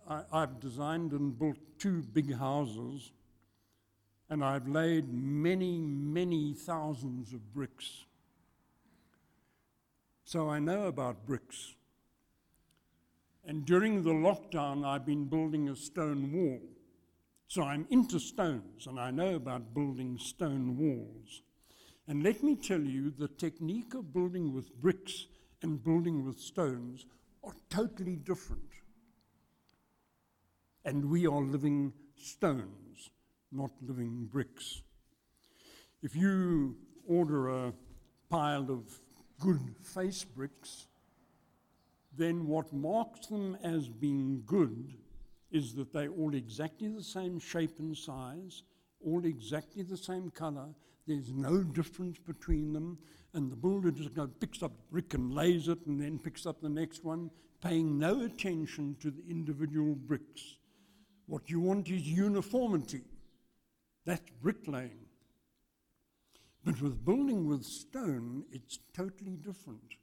I, 0.08 0.22
I've 0.32 0.60
designed 0.60 1.12
and 1.12 1.38
built 1.38 1.58
two 1.80 2.04
big 2.04 2.34
houses 2.34 3.12
and 4.30 4.44
I've 4.44 4.68
laid 4.68 5.14
many, 5.14 5.80
many 5.80 6.54
thousands 6.54 7.34
of 7.34 7.54
bricks. 7.54 8.06
So 10.28 10.50
I 10.50 10.60
know 10.60 10.88
about 10.88 11.26
bricks. 11.26 11.74
And 13.46 13.66
during 13.66 14.04
the 14.04 14.10
lockdown, 14.10 14.86
I've 14.86 15.06
been 15.06 15.30
building 15.30 15.70
a 15.70 15.76
stone 15.78 16.34
wall. 16.34 16.60
So 17.48 17.64
I'm 17.64 17.88
into 17.92 18.20
stones 18.20 18.88
and 18.88 19.00
I 19.00 19.10
know 19.10 19.36
about 19.36 19.74
building 19.74 20.18
stone 20.20 20.76
walls. 20.76 21.44
And 22.10 22.24
let 22.24 22.44
me 22.44 22.58
tell 22.58 22.82
you, 22.82 23.10
the 23.10 23.30
technique 23.30 23.94
of 23.94 24.12
building 24.12 24.54
with 24.54 24.76
bricks 24.82 25.28
and 25.62 25.82
building 25.82 26.26
with 26.26 26.38
stones 26.42 27.06
are 27.42 27.56
totally 27.70 28.18
different. 28.18 28.74
And 30.84 31.10
we 31.10 31.26
are 31.26 31.40
living 31.40 31.94
stones 32.18 33.12
not 33.50 33.72
living 33.82 34.28
bricks. 34.30 34.82
If 36.04 36.18
you 36.18 36.76
order 37.08 37.48
a 37.48 37.74
pile 38.30 38.70
of 38.70 39.00
good 39.40 39.76
face 39.82 40.24
bricks, 40.24 40.88
then 42.16 42.48
what 42.48 42.74
marks 42.74 43.28
them 43.28 43.58
as 43.64 43.88
being 43.88 44.44
good 44.46 44.94
is 45.52 45.76
that 45.76 45.94
they're 45.94 46.12
all 46.12 46.34
exactly 46.34 46.88
the 46.88 47.04
same 47.04 47.40
shape 47.40 47.80
and 47.80 47.96
size, 47.96 48.64
all 49.06 49.24
exactly 49.26 49.84
the 49.84 49.98
same 49.98 50.30
color. 50.32 50.68
There's 51.06 51.32
no 51.32 51.64
difference 51.64 52.18
between 52.18 52.74
them. 52.74 52.98
And 53.34 53.52
the 53.52 53.56
builder 53.56 53.92
just 53.92 54.14
goes, 54.14 54.30
picks 54.40 54.64
up 54.64 54.72
brick 54.92 55.14
and 55.14 55.34
lays 55.34 55.68
it 55.68 55.86
and 55.86 56.02
then 56.02 56.20
picks 56.20 56.46
up 56.46 56.60
the 56.60 56.70
next 56.70 57.04
one, 57.04 57.30
paying 57.62 57.98
no 57.98 58.22
attention 58.24 58.98
to 59.02 59.12
the 59.12 59.24
individual 59.30 59.96
bricks. 59.96 60.58
What 61.28 61.50
you 61.50 61.60
want 61.60 61.90
is 61.90 62.02
uniformity. 62.02 63.02
That's 64.06 64.32
bricklaying. 64.42 65.07
But 66.68 66.82
with 66.82 67.06
building 67.06 67.48
with 67.48 67.64
stone, 67.64 68.44
it's 68.52 68.80
totally 68.94 69.38
different. 69.38 69.96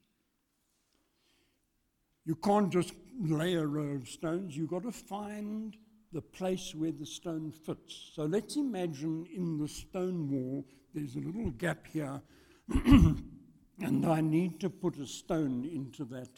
You 2.25 2.37
can't 2.37 2.73
just 2.73 2.95
lay 3.21 3.53
a 3.57 3.67
row 3.67 3.97
of 3.97 4.09
stones, 4.09 4.57
you've 4.57 4.71
got 4.71 4.85
to 4.85 4.91
find 4.91 5.77
the 6.15 6.23
place 6.23 6.75
where 6.75 6.91
the 6.91 7.05
stone 7.05 7.53
fits. 7.53 8.13
So 8.15 8.23
let's 8.23 8.57
imagine 8.57 9.27
in 9.37 9.59
the 9.59 9.69
stone 9.69 10.31
wall, 10.31 10.65
there's 10.95 11.17
a 11.17 11.19
little 11.19 11.51
gap 11.51 11.87
here, 11.87 12.23
and 12.87 14.07
I 14.07 14.23
need 14.23 14.59
to 14.61 14.71
put 14.71 14.97
a 14.97 15.07
stone 15.07 15.67
into 15.71 16.07
that 16.07 16.31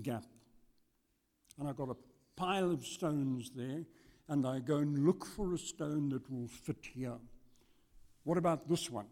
gap. 0.00 0.26
And 1.58 1.66
I've 1.66 1.76
got 1.76 1.90
a 1.90 1.96
pile 2.36 2.70
of 2.70 2.86
stones 2.86 3.50
there 3.56 3.82
and 4.28 4.46
I 4.46 4.60
go 4.60 4.76
and 4.76 5.04
look 5.04 5.26
for 5.26 5.54
a 5.54 5.58
stone 5.58 6.08
that 6.10 6.30
will 6.30 6.46
fit 6.46 6.86
here. 6.94 7.18
What 8.22 8.38
about 8.38 8.68
this 8.68 8.88
one? 8.88 9.06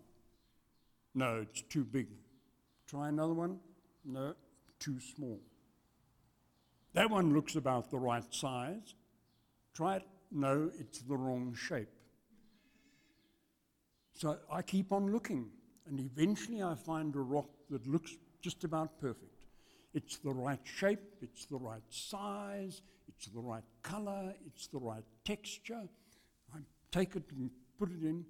No, 1.14 1.40
it's 1.42 1.62
too 1.62 1.84
big. 1.84 2.08
Try 2.86 3.08
another 3.08 3.34
one? 3.34 3.58
No, 4.04 4.34
too 4.78 4.98
small. 5.00 5.40
That 6.92 7.10
one 7.10 7.34
looks 7.34 7.56
about 7.56 7.90
the 7.90 7.98
right 7.98 8.24
size. 8.32 8.94
Try 9.74 9.96
it? 9.96 10.02
No, 10.32 10.70
it's 10.78 11.00
the 11.00 11.16
wrong 11.16 11.54
shape. 11.54 11.88
So 14.12 14.38
I 14.52 14.62
keep 14.62 14.92
on 14.92 15.12
looking, 15.12 15.46
and 15.86 15.98
eventually 15.98 16.62
I 16.62 16.74
find 16.74 17.14
a 17.16 17.20
rock 17.20 17.48
that 17.70 17.86
looks 17.86 18.12
just 18.42 18.64
about 18.64 19.00
perfect. 19.00 19.32
It's 19.94 20.18
the 20.18 20.32
right 20.32 20.60
shape, 20.62 21.00
it's 21.20 21.46
the 21.46 21.56
right 21.56 21.82
size, 21.88 22.82
it's 23.08 23.26
the 23.26 23.40
right 23.40 23.64
color, 23.82 24.34
it's 24.46 24.66
the 24.68 24.78
right 24.78 25.04
texture. 25.24 25.88
I 26.54 26.58
take 26.92 27.16
it 27.16 27.24
and 27.36 27.50
put 27.78 27.90
it 27.90 28.02
in. 28.02 28.24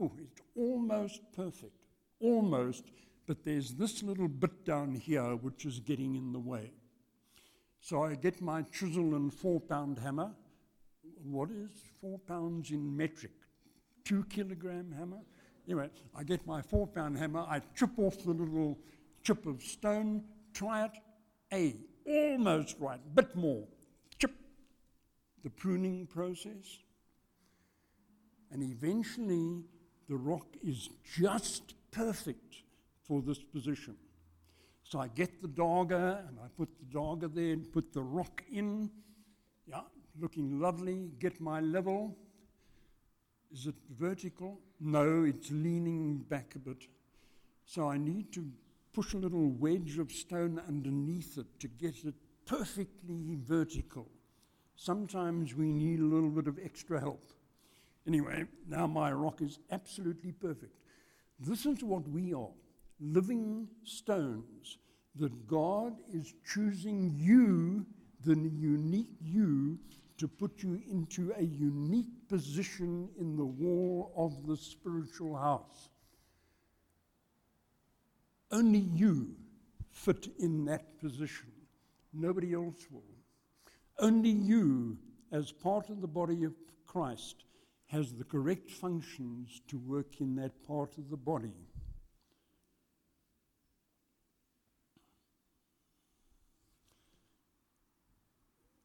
Oh, 0.00 0.12
it's 0.18 0.40
almost 0.56 1.20
perfect. 1.34 1.81
Almost, 2.22 2.84
but 3.26 3.44
there's 3.44 3.72
this 3.72 4.02
little 4.02 4.28
bit 4.28 4.64
down 4.64 4.94
here 4.94 5.34
which 5.36 5.66
is 5.66 5.80
getting 5.80 6.14
in 6.14 6.32
the 6.32 6.38
way. 6.38 6.72
So 7.80 8.04
I 8.04 8.14
get 8.14 8.40
my 8.40 8.62
chisel 8.62 9.16
and 9.16 9.34
four 9.34 9.60
pound 9.60 9.98
hammer. 9.98 10.30
What 11.24 11.50
is 11.50 11.70
four 12.00 12.20
pounds 12.20 12.70
in 12.70 12.96
metric? 12.96 13.32
Two 14.04 14.24
kilogram 14.24 14.92
hammer? 14.96 15.18
Anyway, 15.66 15.90
I 16.14 16.22
get 16.22 16.46
my 16.46 16.62
four 16.62 16.86
pound 16.86 17.18
hammer, 17.18 17.40
I 17.40 17.60
chip 17.76 17.90
off 17.98 18.22
the 18.22 18.30
little 18.30 18.78
chip 19.22 19.46
of 19.46 19.62
stone, 19.62 20.22
try 20.52 20.84
it, 20.84 20.92
A, 21.52 21.76
almost 22.06 22.76
right, 22.80 23.00
bit 23.14 23.34
more, 23.36 23.64
chip, 24.18 24.32
the 25.42 25.50
pruning 25.50 26.06
process. 26.06 26.78
And 28.50 28.62
eventually, 28.62 29.64
the 30.08 30.16
rock 30.16 30.46
is 30.62 30.88
just 31.16 31.74
perfect 31.92 32.56
for 33.06 33.22
this 33.22 33.38
position. 33.38 33.96
So 34.82 34.98
I 34.98 35.08
get 35.08 35.40
the 35.40 35.48
dagga 35.48 35.92
uh, 35.92 36.28
and 36.28 36.38
I 36.42 36.48
put 36.56 36.68
the 36.78 36.98
dagga 36.98 37.32
there 37.32 37.52
and 37.52 37.72
put 37.72 37.92
the 37.92 38.02
rock 38.02 38.42
in. 38.52 38.90
Yeah, 39.66 39.82
looking 40.20 40.60
lovely. 40.60 41.12
Get 41.20 41.40
my 41.40 41.60
level. 41.60 42.16
Is 43.52 43.66
it 43.66 43.74
vertical? 43.98 44.60
No, 44.80 45.24
it's 45.24 45.50
leaning 45.50 46.18
back 46.28 46.54
a 46.56 46.58
bit. 46.58 46.88
So 47.64 47.88
I 47.88 47.98
need 47.98 48.32
to 48.32 48.50
push 48.92 49.14
a 49.14 49.18
little 49.18 49.50
wedge 49.50 49.98
of 49.98 50.10
stone 50.10 50.60
underneath 50.68 51.38
it 51.38 51.46
to 51.60 51.68
get 51.68 51.94
it 52.04 52.14
perfectly 52.44 53.38
vertical. 53.46 54.08
Sometimes 54.76 55.54
we 55.54 55.72
need 55.72 56.00
a 56.00 56.04
little 56.04 56.30
bit 56.30 56.48
of 56.48 56.58
extra 56.62 56.98
help. 56.98 57.32
Anyway, 58.06 58.44
now 58.66 58.86
my 58.86 59.12
rock 59.12 59.40
is 59.40 59.58
absolutely 59.70 60.32
perfect. 60.32 60.81
This 61.44 61.66
is 61.66 61.82
what 61.82 62.08
we 62.08 62.32
are 62.32 62.50
living 63.00 63.66
stones 63.82 64.78
that 65.16 65.48
God 65.48 65.94
is 66.12 66.32
choosing 66.46 67.12
you, 67.16 67.84
the 68.24 68.36
unique 68.36 69.16
you, 69.20 69.76
to 70.18 70.28
put 70.28 70.62
you 70.62 70.80
into 70.88 71.32
a 71.36 71.42
unique 71.42 72.28
position 72.28 73.08
in 73.18 73.36
the 73.36 73.44
wall 73.44 74.12
of 74.16 74.46
the 74.46 74.56
spiritual 74.56 75.36
house. 75.36 75.88
Only 78.52 78.78
you 78.78 79.34
fit 79.90 80.28
in 80.38 80.64
that 80.66 81.00
position. 81.00 81.50
Nobody 82.12 82.54
else 82.54 82.86
will. 82.88 83.02
Only 83.98 84.30
you, 84.30 84.96
as 85.32 85.50
part 85.50 85.90
of 85.90 86.00
the 86.00 86.06
body 86.06 86.44
of 86.44 86.54
Christ, 86.86 87.44
has 87.92 88.14
the 88.14 88.24
correct 88.24 88.70
functions 88.70 89.60
to 89.68 89.76
work 89.76 90.20
in 90.20 90.34
that 90.36 90.66
part 90.66 90.96
of 90.96 91.10
the 91.10 91.16
body. 91.16 91.52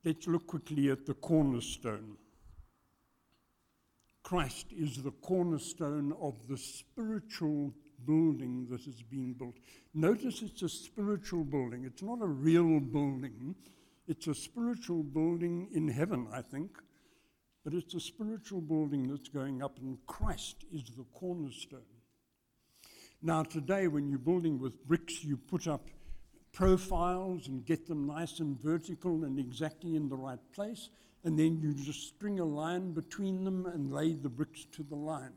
Let's 0.04 0.28
look 0.28 0.46
quickly 0.48 0.92
at 0.92 1.06
the 1.06 1.14
cornerstone. 1.14 2.18
Christ 4.24 4.68
is 4.78 5.02
the 5.02 5.12
cornerstone 5.12 6.14
of 6.22 6.36
the 6.50 6.58
spiritual 6.58 7.74
building 8.06 8.68
that 8.70 8.86
is 8.88 9.02
being 9.04 9.34
built. 9.34 9.56
Notice 9.94 10.42
it's 10.42 10.64
a 10.64 10.70
spiritual 10.70 11.46
building, 11.46 11.86
it's 11.86 12.04
not 12.04 12.22
a 12.22 12.28
real 12.28 12.82
building. 12.82 13.56
It's 14.08 14.28
a 14.28 14.34
spiritual 14.34 15.04
building 15.04 15.68
in 15.74 15.90
heaven, 15.90 16.28
I 16.32 16.42
think, 16.42 16.78
but 17.68 17.74
it's 17.74 17.96
a 17.96 18.00
spiritual 18.00 18.62
building 18.62 19.10
that's 19.10 19.28
going 19.28 19.62
up, 19.62 19.78
and 19.80 19.98
Christ 20.08 20.64
is 20.74 20.86
the 20.96 21.04
cornerstone. 21.14 21.82
Now, 23.22 23.44
today, 23.44 23.90
when 23.90 24.08
you're 24.08 24.20
building 24.20 24.58
with 24.58 24.88
bricks, 24.88 25.22
you 25.22 25.36
put 25.36 25.68
up 25.68 25.90
profiles 26.54 27.50
and 27.50 27.66
get 27.66 27.86
them 27.86 28.08
nice 28.08 28.40
and 28.40 28.58
vertical 28.58 29.26
and 29.26 29.38
exactly 29.38 29.98
in 29.98 30.08
the 30.08 30.16
right 30.16 30.40
place. 30.54 30.88
And 31.26 31.38
then 31.38 31.60
you 31.60 31.74
just 31.74 32.08
string 32.08 32.40
a 32.40 32.46
line 32.46 32.94
between 32.94 33.44
them 33.44 33.66
and 33.66 33.92
lay 33.92 34.14
the 34.14 34.30
bricks 34.30 34.66
to 34.72 34.84
the 34.84 34.96
line. 34.96 35.34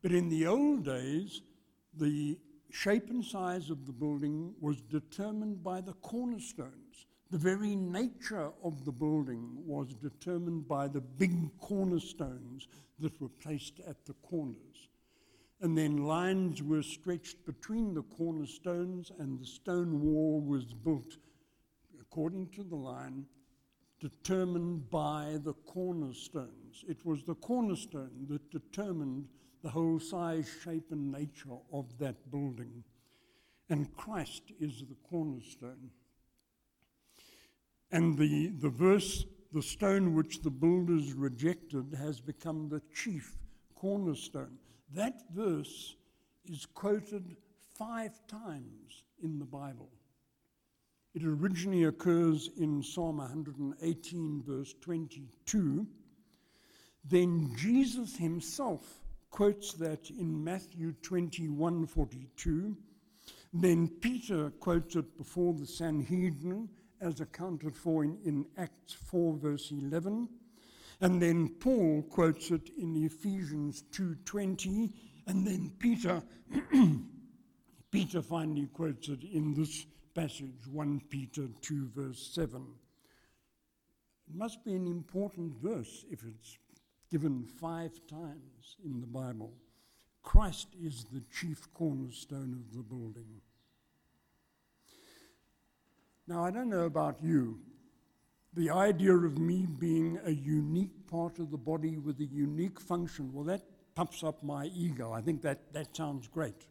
But 0.00 0.12
in 0.12 0.30
the 0.30 0.46
old 0.46 0.86
days, 0.86 1.42
the 1.92 2.38
shape 2.70 3.10
and 3.10 3.22
size 3.22 3.68
of 3.68 3.84
the 3.84 3.92
building 3.92 4.54
was 4.62 4.80
determined 4.80 5.62
by 5.62 5.82
the 5.82 5.92
cornerstones. 5.92 7.04
The 7.32 7.38
very 7.38 7.74
nature 7.74 8.52
of 8.62 8.84
the 8.84 8.92
building 8.92 9.56
was 9.66 9.94
determined 9.94 10.68
by 10.68 10.86
the 10.86 11.00
big 11.00 11.34
cornerstones 11.58 12.68
that 13.00 13.20
were 13.20 13.30
placed 13.40 13.80
at 13.80 14.04
the 14.04 14.14
corners 14.22 14.88
and 15.62 15.78
then 15.78 15.96
lines 15.96 16.60
were 16.60 16.82
stretched 16.82 17.46
between 17.46 17.94
the 17.94 18.02
cornerstones, 18.02 19.12
and 19.20 19.38
the 19.38 19.46
stone 19.46 20.00
wall 20.02 20.40
was 20.40 20.74
built 20.74 21.18
according 22.00 22.48
to 22.48 22.64
the 22.64 22.74
line 22.76 23.24
determined 24.00 24.90
by 24.90 25.38
the 25.44 25.52
cornerstones. 25.64 26.84
It 26.88 27.06
was 27.06 27.22
the 27.22 27.36
cornerstone 27.36 28.26
that 28.28 28.50
determined 28.50 29.28
the 29.62 29.70
whole 29.70 30.00
size, 30.00 30.50
shape, 30.64 30.90
and 30.90 31.12
nature 31.12 31.56
of 31.72 31.96
that 32.00 32.28
building. 32.32 32.82
And 33.70 33.96
Christ 33.96 34.42
is 34.58 34.80
the 34.80 34.96
cornerstone. 35.08 35.90
And 37.92 38.16
the, 38.16 38.48
the 38.48 38.70
verse, 38.70 39.26
the 39.52 39.62
stone 39.62 40.14
which 40.14 40.40
the 40.40 40.50
builders 40.50 41.12
rejected, 41.12 41.94
has 41.98 42.20
become 42.20 42.68
the 42.68 42.80
chief 42.94 43.36
cornerstone. 43.74 44.56
That 44.94 45.22
verse 45.34 45.96
is 46.46 46.66
quoted 46.66 47.36
five 47.74 48.18
times 48.26 49.04
in 49.22 49.38
the 49.38 49.44
Bible. 49.44 49.90
It 51.14 51.24
originally 51.24 51.84
occurs 51.84 52.48
in 52.56 52.82
Psalm 52.82 53.18
118, 53.18 54.42
verse 54.46 54.74
22. 54.80 55.86
Then 57.04 57.52
Jesus 57.56 58.16
himself 58.16 59.00
quotes 59.30 59.74
that 59.74 60.08
in 60.10 60.42
Matthew 60.42 60.92
21 61.02 61.86
42. 61.86 62.76
Then 63.52 63.88
Peter 63.88 64.50
quotes 64.50 64.96
it 64.96 65.18
before 65.18 65.52
the 65.52 65.66
Sanhedrin, 65.66 66.70
as 67.02 67.20
accounted 67.20 67.76
for 67.76 68.04
in, 68.04 68.16
in 68.24 68.46
Acts 68.56 68.94
4, 68.94 69.34
verse 69.34 69.72
11. 69.72 70.28
And 71.00 71.20
then 71.20 71.48
Paul 71.58 72.06
quotes 72.08 72.50
it 72.52 72.70
in 72.78 73.04
Ephesians 73.04 73.82
2:20, 73.92 74.92
and 75.26 75.46
then 75.46 75.72
Peter 75.78 76.22
Peter 77.90 78.22
finally 78.22 78.68
quotes 78.72 79.08
it 79.08 79.24
in 79.24 79.52
this 79.52 79.84
passage, 80.14 80.66
1 80.70 81.00
Peter 81.10 81.48
2 81.60 81.88
verse 81.88 82.30
7. 82.32 82.64
It 84.28 84.34
must 84.34 84.64
be 84.64 84.74
an 84.74 84.86
important 84.86 85.54
verse 85.60 86.04
if 86.10 86.24
it's 86.24 86.56
given 87.10 87.44
five 87.44 88.00
times 88.06 88.76
in 88.84 89.00
the 89.00 89.06
Bible. 89.06 89.52
Christ 90.22 90.68
is 90.80 91.04
the 91.12 91.22
chief 91.32 91.66
cornerstone 91.74 92.54
of 92.54 92.76
the 92.76 92.82
building. 92.82 93.42
Now, 96.28 96.44
I 96.44 96.50
don't 96.50 96.70
know 96.70 96.86
about 96.86 97.16
you, 97.22 97.58
the 98.54 98.70
idea 98.70 99.14
of 99.14 99.38
me 99.38 99.66
being 99.66 100.20
a 100.24 100.30
unique 100.30 101.06
part 101.10 101.38
of 101.38 101.50
the 101.50 101.56
body 101.56 101.98
with 101.98 102.20
a 102.20 102.24
unique 102.24 102.78
function, 102.78 103.32
well, 103.32 103.44
that 103.44 103.62
pumps 103.94 104.22
up 104.22 104.42
my 104.42 104.66
ego. 104.66 105.12
I 105.12 105.20
think 105.20 105.42
that, 105.42 105.72
that 105.72 105.96
sounds 105.96 106.28
great. 106.28 106.66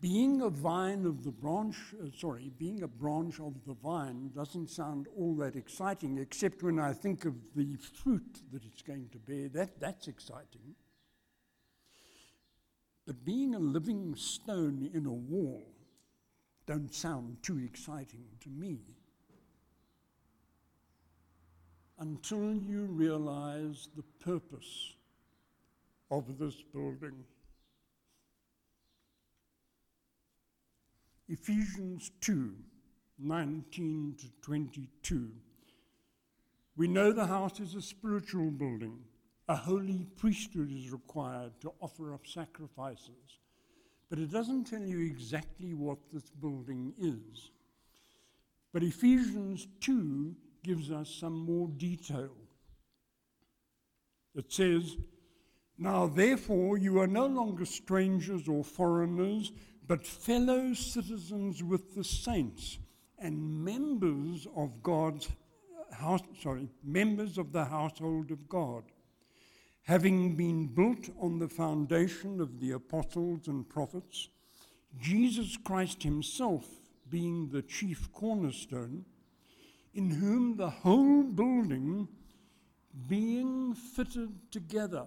Being 0.00 0.42
a 0.42 0.50
vine 0.50 1.04
of 1.04 1.24
the 1.24 1.32
branch, 1.32 1.76
uh, 2.00 2.06
sorry, 2.16 2.52
being 2.56 2.84
a 2.84 2.88
branch 2.88 3.40
of 3.40 3.54
the 3.66 3.74
vine 3.74 4.30
doesn't 4.32 4.70
sound 4.70 5.08
all 5.16 5.34
that 5.36 5.56
exciting, 5.56 6.18
except 6.18 6.62
when 6.62 6.78
I 6.78 6.92
think 6.92 7.24
of 7.24 7.34
the 7.56 7.76
fruit 7.76 8.38
that 8.52 8.64
it's 8.64 8.82
going 8.82 9.08
to 9.10 9.18
bear. 9.18 9.48
That, 9.48 9.80
that's 9.80 10.06
exciting. 10.06 10.76
But 13.06 13.24
being 13.24 13.56
a 13.56 13.58
living 13.58 14.14
stone 14.14 14.88
in 14.94 15.06
a 15.06 15.12
wall 15.12 15.64
don't 16.68 16.94
sound 16.94 17.38
too 17.42 17.58
exciting 17.64 18.26
to 18.40 18.50
me 18.50 18.76
until 21.98 22.54
you 22.54 22.84
realize 22.84 23.88
the 23.96 24.02
purpose 24.22 24.94
of 26.10 26.38
this 26.38 26.56
building. 26.74 27.24
Ephesians 31.26 32.10
2 32.20 32.54
19 33.18 34.14
to 34.18 34.26
22. 34.42 35.30
We 36.76 36.86
know 36.86 37.12
the 37.12 37.26
house 37.26 37.60
is 37.60 37.74
a 37.76 37.82
spiritual 37.82 38.50
building. 38.50 38.98
A 39.48 39.56
holy 39.56 40.06
priesthood 40.16 40.70
is 40.70 40.92
required 40.92 41.52
to 41.62 41.72
offer 41.80 42.12
up 42.12 42.26
sacrifices. 42.26 43.37
But 44.10 44.18
it 44.18 44.30
doesn't 44.30 44.64
tell 44.64 44.82
you 44.82 45.00
exactly 45.00 45.74
what 45.74 45.98
this 46.12 46.30
building 46.30 46.94
is. 46.98 47.50
But 48.72 48.82
Ephesians 48.82 49.66
2 49.80 50.34
gives 50.62 50.90
us 50.90 51.10
some 51.10 51.38
more 51.38 51.68
detail. 51.68 52.30
It 54.34 54.52
says, 54.52 54.96
Now 55.76 56.06
therefore 56.06 56.78
you 56.78 57.00
are 57.00 57.06
no 57.06 57.26
longer 57.26 57.64
strangers 57.64 58.48
or 58.48 58.64
foreigners, 58.64 59.52
but 59.86 60.06
fellow 60.06 60.74
citizens 60.74 61.62
with 61.62 61.94
the 61.94 62.04
saints 62.04 62.78
and 63.18 63.64
members 63.64 64.46
of 64.54 64.82
God's 64.82 65.28
uh, 65.28 65.94
house, 65.94 66.20
sorry, 66.40 66.68
members 66.84 67.38
of 67.38 67.52
the 67.52 67.64
household 67.64 68.30
of 68.30 68.48
God, 68.48 68.84
having 69.88 70.34
been 70.34 70.66
built 70.66 71.08
on 71.18 71.38
the 71.38 71.48
foundation 71.48 72.42
of 72.42 72.60
the 72.60 72.72
apostles 72.72 73.48
and 73.48 73.66
prophets, 73.66 74.28
Jesus 75.00 75.56
Christ 75.56 76.02
himself 76.02 76.66
being 77.08 77.48
the 77.48 77.62
chief 77.62 78.12
cornerstone, 78.12 79.06
in 79.94 80.10
whom 80.10 80.58
the 80.58 80.68
whole 80.68 81.22
building 81.22 82.06
being 83.08 83.74
fitted 83.74 84.28
together, 84.50 85.06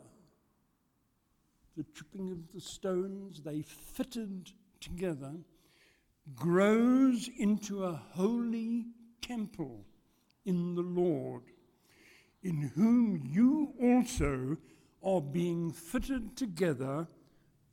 the 1.77 1.85
chipping 1.95 2.31
of 2.31 2.51
the 2.51 2.59
stones, 2.59 3.43
they 3.43 3.61
fitted 3.61 4.49
together, 4.79 5.33
grows 6.33 7.29
into 7.37 7.83
a 7.83 8.01
holy 8.13 8.87
temple 9.21 9.85
in 10.43 10.73
the 10.73 10.81
Lord, 10.81 11.43
in 12.43 12.71
whom 12.75 13.21
you 13.23 13.73
also 13.81 14.57
are 15.03 15.21
being 15.21 15.71
fitted 15.71 16.35
together 16.35 17.07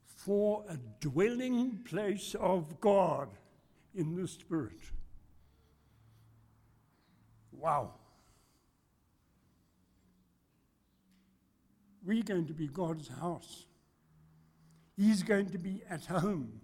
for 0.05 0.65
a 0.69 0.77
dwelling 1.01 1.79
place 1.85 2.35
of 2.39 2.81
God 2.81 3.29
in 3.95 4.15
the 4.15 4.27
Spirit. 4.27 4.81
Wow. 7.53 7.95
We're 12.05 12.23
going 12.23 12.47
to 12.47 12.55
be 12.55 12.69
God's 12.69 13.09
house. 13.09 13.67
He's 14.97 15.23
going 15.23 15.51
to 15.51 15.59
be 15.59 15.83
at 15.89 16.07
home 16.07 16.61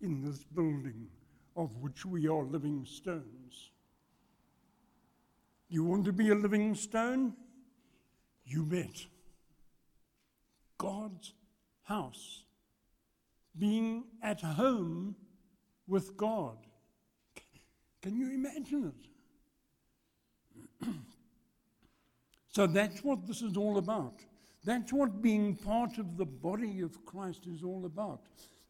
in 0.00 0.24
this 0.24 0.44
building 0.44 1.08
of 1.56 1.76
which 1.78 2.04
we 2.04 2.28
are 2.28 2.42
living 2.42 2.84
stones. 2.84 3.70
You 5.68 5.84
want 5.84 6.04
to 6.04 6.12
be 6.12 6.30
a 6.30 6.34
living 6.34 6.74
stone? 6.74 7.34
You 8.44 8.64
bet. 8.64 9.06
God's 10.78 11.32
house. 11.82 12.44
Being 13.58 14.04
at 14.22 14.40
home 14.40 15.16
with 15.86 16.16
God. 16.16 16.56
Can 18.02 18.16
you 18.16 18.30
imagine 18.32 18.92
it? 20.82 20.88
so 22.50 22.66
that's 22.66 23.02
what 23.02 23.26
this 23.26 23.42
is 23.42 23.56
all 23.56 23.78
about. 23.78 24.20
That's 24.64 24.92
what 24.92 25.22
being 25.22 25.56
part 25.56 25.98
of 25.98 26.16
the 26.16 26.24
body 26.24 26.80
of 26.80 27.04
Christ 27.04 27.46
is 27.46 27.62
all 27.62 27.84
about. 27.86 28.22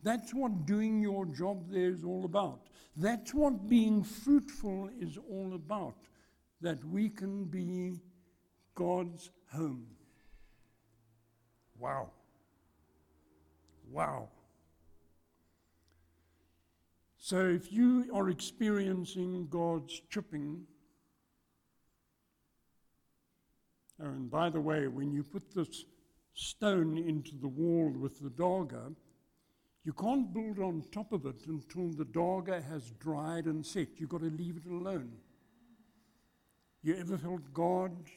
That's 0.03 0.35
what 0.35 0.67
doing 0.67 1.01
your 1.01 1.25
job 1.27 1.71
there 1.71 1.91
is 1.91 2.05
all 2.05 2.25
about. 2.25 2.69
That's 2.97 3.33
what 3.33 3.69
being 3.69 4.05
fruitful 4.05 4.91
is 5.01 5.17
all 5.17 5.55
about. 5.55 5.97
That 6.61 6.85
we 6.85 7.09
can 7.09 7.45
be 7.45 8.01
God's 8.75 9.31
home. 9.53 9.87
Wow. 11.79 12.11
Wow. 13.91 14.29
So 17.19 17.49
if 17.49 17.73
you 17.73 18.11
are 18.15 18.29
experiencing 18.29 19.49
God's 19.51 20.01
chipping, 20.11 20.67
Oh, 24.01 24.07
and 24.07 24.31
by 24.31 24.51
the 24.51 24.61
way, 24.61 24.89
when 24.89 25.13
you 25.13 25.23
put 25.23 25.55
this 25.55 25.85
stone 26.35 26.99
into 26.99 27.37
the 27.37 27.49
wall 27.49 27.93
with 27.97 28.21
the 28.21 28.31
dagga, 28.31 28.93
you 29.85 29.93
can't 29.93 30.33
build 30.33 30.59
on 30.59 30.83
top 30.91 31.13
of 31.13 31.27
it 31.27 31.47
until 31.47 31.91
the 31.91 32.07
dagga 32.07 32.63
has 32.65 32.91
dried 32.93 33.45
and 33.45 33.65
set. 33.65 33.89
You've 33.97 34.09
got 34.09 34.23
to 34.23 34.31
leave 34.31 34.57
it 34.57 34.69
alone. 34.69 35.13
You 36.83 36.97
ever 36.97 37.17
felt 37.19 37.53
God's 37.53 38.11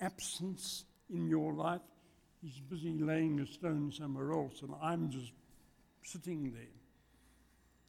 absence 0.00 0.84
in 1.12 1.28
your 1.28 1.52
life? 1.52 1.80
He's 2.42 2.60
busy 2.60 2.98
laying 2.98 3.40
a 3.40 3.46
stone 3.46 3.92
somewhere 3.92 4.32
else, 4.32 4.62
and 4.62 4.72
I'm 4.82 5.10
just 5.10 5.32
sitting 6.02 6.52
there. 6.52 6.62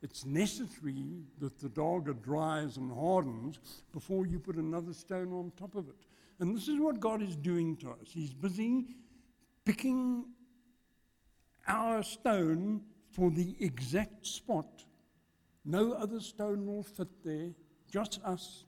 It's 0.01 0.25
necessary 0.25 1.23
that 1.39 1.59
the 1.59 1.69
dagga 1.69 2.21
dries 2.21 2.77
and 2.77 2.91
hardens 2.91 3.59
before 3.93 4.25
you 4.25 4.39
put 4.39 4.55
another 4.55 4.93
stone 4.93 5.31
on 5.31 5.51
top 5.55 5.75
of 5.75 5.87
it. 5.87 6.07
And 6.39 6.55
this 6.55 6.67
is 6.67 6.79
what 6.79 6.99
God 6.99 7.21
is 7.21 7.35
doing 7.35 7.77
to 7.77 7.91
us. 7.91 8.07
He's 8.07 8.33
busy 8.33 8.87
picking 9.63 10.25
our 11.67 12.01
stone 12.01 12.81
for 13.11 13.29
the 13.29 13.55
exact 13.59 14.25
spot. 14.25 14.83
No 15.63 15.93
other 15.93 16.19
stone 16.19 16.65
will 16.65 16.83
fit 16.83 17.23
there, 17.23 17.51
just 17.91 18.19
us. 18.23 18.65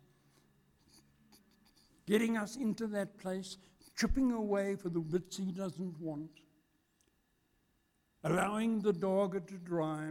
Getting 2.06 2.38
us 2.38 2.56
into 2.56 2.88
that 2.88 3.18
place, 3.18 3.58
chipping 3.96 4.32
away 4.32 4.76
for 4.76 4.90
the 4.90 5.00
bits 5.00 5.38
he 5.38 5.52
doesn't 5.52 6.00
want, 6.00 6.32
allowing 8.24 8.82
the 8.82 8.94
dagga 8.94 9.46
to 9.48 9.54
dry 9.56 10.10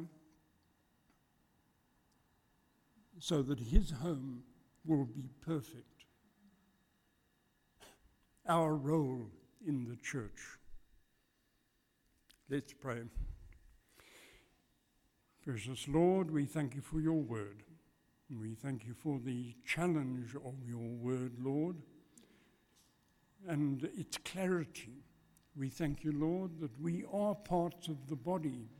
so 3.18 3.42
that 3.42 3.61
his 3.61 3.90
home 3.90 4.42
will 4.85 5.05
be 5.05 5.28
perfect 5.44 5.92
our 8.48 8.74
role 8.74 9.31
in 9.66 9.85
the 9.85 9.96
church. 9.96 10.59
Let's 12.50 12.72
pray. 12.72 13.02
Precious 15.44 15.87
Lord, 15.88 16.31
we 16.31 16.44
thank 16.44 16.74
you 16.74 16.81
for 16.81 17.00
your 17.00 17.20
word. 17.20 17.62
We 18.40 18.55
thank 18.55 18.87
you 18.87 18.95
for 18.95 19.18
the 19.18 19.55
challenge 19.66 20.35
of 20.35 20.55
your 20.66 20.79
word, 20.79 21.33
Lord, 21.38 21.77
and 23.47 23.85
its 23.97 24.16
clarity. 24.25 25.05
We 25.55 25.68
thank 25.68 26.03
you, 26.03 26.12
Lord, 26.12 26.59
that 26.61 26.81
we 26.81 27.05
are 27.12 27.35
parts 27.35 27.88
of 27.88 28.09
the 28.09 28.16
body. 28.16 28.71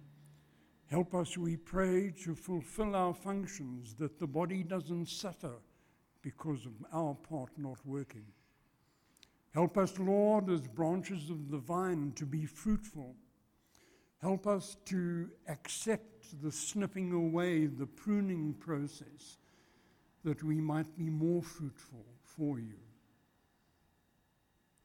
Help 0.87 1.15
us, 1.15 1.37
we 1.37 1.57
pray, 1.57 2.15
to 2.25 2.35
fulfill 2.35 2.97
our 2.97 3.13
functions, 3.13 3.95
that 3.99 4.19
the 4.19 4.27
body 4.27 4.63
doesn't 4.63 5.09
suffer 5.09 5.57
because 6.23 6.65
of 6.65 6.73
our 6.93 7.15
part 7.15 7.51
not 7.59 7.79
working. 7.85 8.25
Help 9.53 9.77
us, 9.77 9.99
Lord, 9.99 10.49
as 10.49 10.67
branches 10.67 11.29
of 11.29 11.51
the 11.51 11.59
vine 11.59 12.13
to 12.17 12.25
be 12.25 12.47
fruitful. 12.47 13.17
Help 14.23 14.47
us 14.47 14.79
to 14.87 15.29
accept 15.49 16.41
the 16.43 16.53
snipping 16.53 17.13
away, 17.13 17.67
the 17.67 17.87
pruning 17.87 18.55
process, 18.55 19.37
that 20.25 20.43
we 20.43 20.61
might 20.61 20.97
be 20.97 21.11
more 21.11 21.43
fruitful 21.43 22.05
for 22.23 22.59
you. 22.59 22.79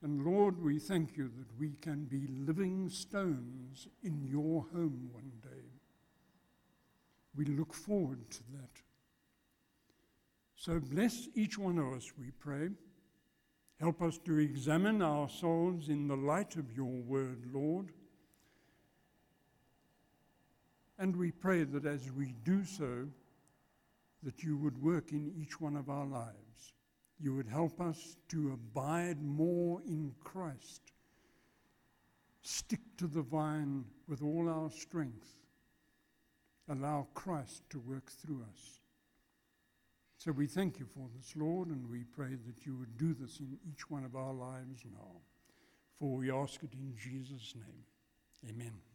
And 0.01 0.25
Lord, 0.25 0.61
we 0.61 0.79
thank 0.79 1.17
you 1.17 1.31
that 1.37 1.59
we 1.59 1.73
can 1.81 2.05
be 2.05 2.27
living 2.27 2.89
stones 2.89 3.87
in 4.03 4.25
your 4.25 4.65
home 4.73 5.09
one 5.11 5.31
day. 5.41 5.71
We 7.35 7.45
look 7.45 7.73
forward 7.73 8.29
to 8.29 8.43
that. 8.53 8.81
So 10.55 10.79
bless 10.79 11.27
each 11.35 11.57
one 11.57 11.77
of 11.77 11.93
us, 11.93 12.11
we 12.19 12.31
pray. 12.31 12.69
Help 13.79 14.01
us 14.01 14.17
to 14.25 14.39
examine 14.39 15.03
our 15.03 15.29
souls 15.29 15.89
in 15.89 16.07
the 16.07 16.15
light 16.15 16.55
of 16.55 16.75
your 16.75 16.85
word, 16.85 17.43
Lord. 17.53 17.91
And 20.97 21.15
we 21.15 21.31
pray 21.31 21.63
that 21.63 21.85
as 21.85 22.11
we 22.11 22.33
do 22.43 22.65
so, 22.65 23.07
that 24.23 24.43
you 24.43 24.57
would 24.57 24.81
work 24.81 25.11
in 25.11 25.31
each 25.39 25.59
one 25.61 25.75
of 25.75 25.89
our 25.89 26.05
lives. 26.05 26.73
You 27.19 27.35
would 27.35 27.47
help 27.47 27.81
us 27.81 28.17
to 28.29 28.53
abide 28.53 29.21
more 29.21 29.81
in 29.85 30.13
Christ. 30.23 30.81
Stick 32.41 32.79
to 32.97 33.07
the 33.07 33.21
vine 33.21 33.85
with 34.07 34.21
all 34.21 34.47
our 34.49 34.69
strength. 34.69 35.35
Allow 36.69 37.07
Christ 37.13 37.63
to 37.71 37.79
work 37.79 38.11
through 38.11 38.43
us. 38.51 38.81
So 40.17 40.31
we 40.31 40.47
thank 40.47 40.79
you 40.79 40.85
for 40.85 41.07
this, 41.15 41.33
Lord, 41.35 41.69
and 41.69 41.89
we 41.89 42.03
pray 42.03 42.35
that 42.47 42.65
you 42.65 42.75
would 42.75 42.97
do 42.97 43.13
this 43.13 43.39
in 43.39 43.57
each 43.69 43.89
one 43.89 44.03
of 44.03 44.15
our 44.15 44.33
lives 44.33 44.83
now. 44.91 45.21
For 45.99 46.17
we 46.17 46.31
ask 46.31 46.63
it 46.63 46.73
in 46.73 46.93
Jesus' 46.97 47.53
name. 47.55 48.49
Amen. 48.49 48.86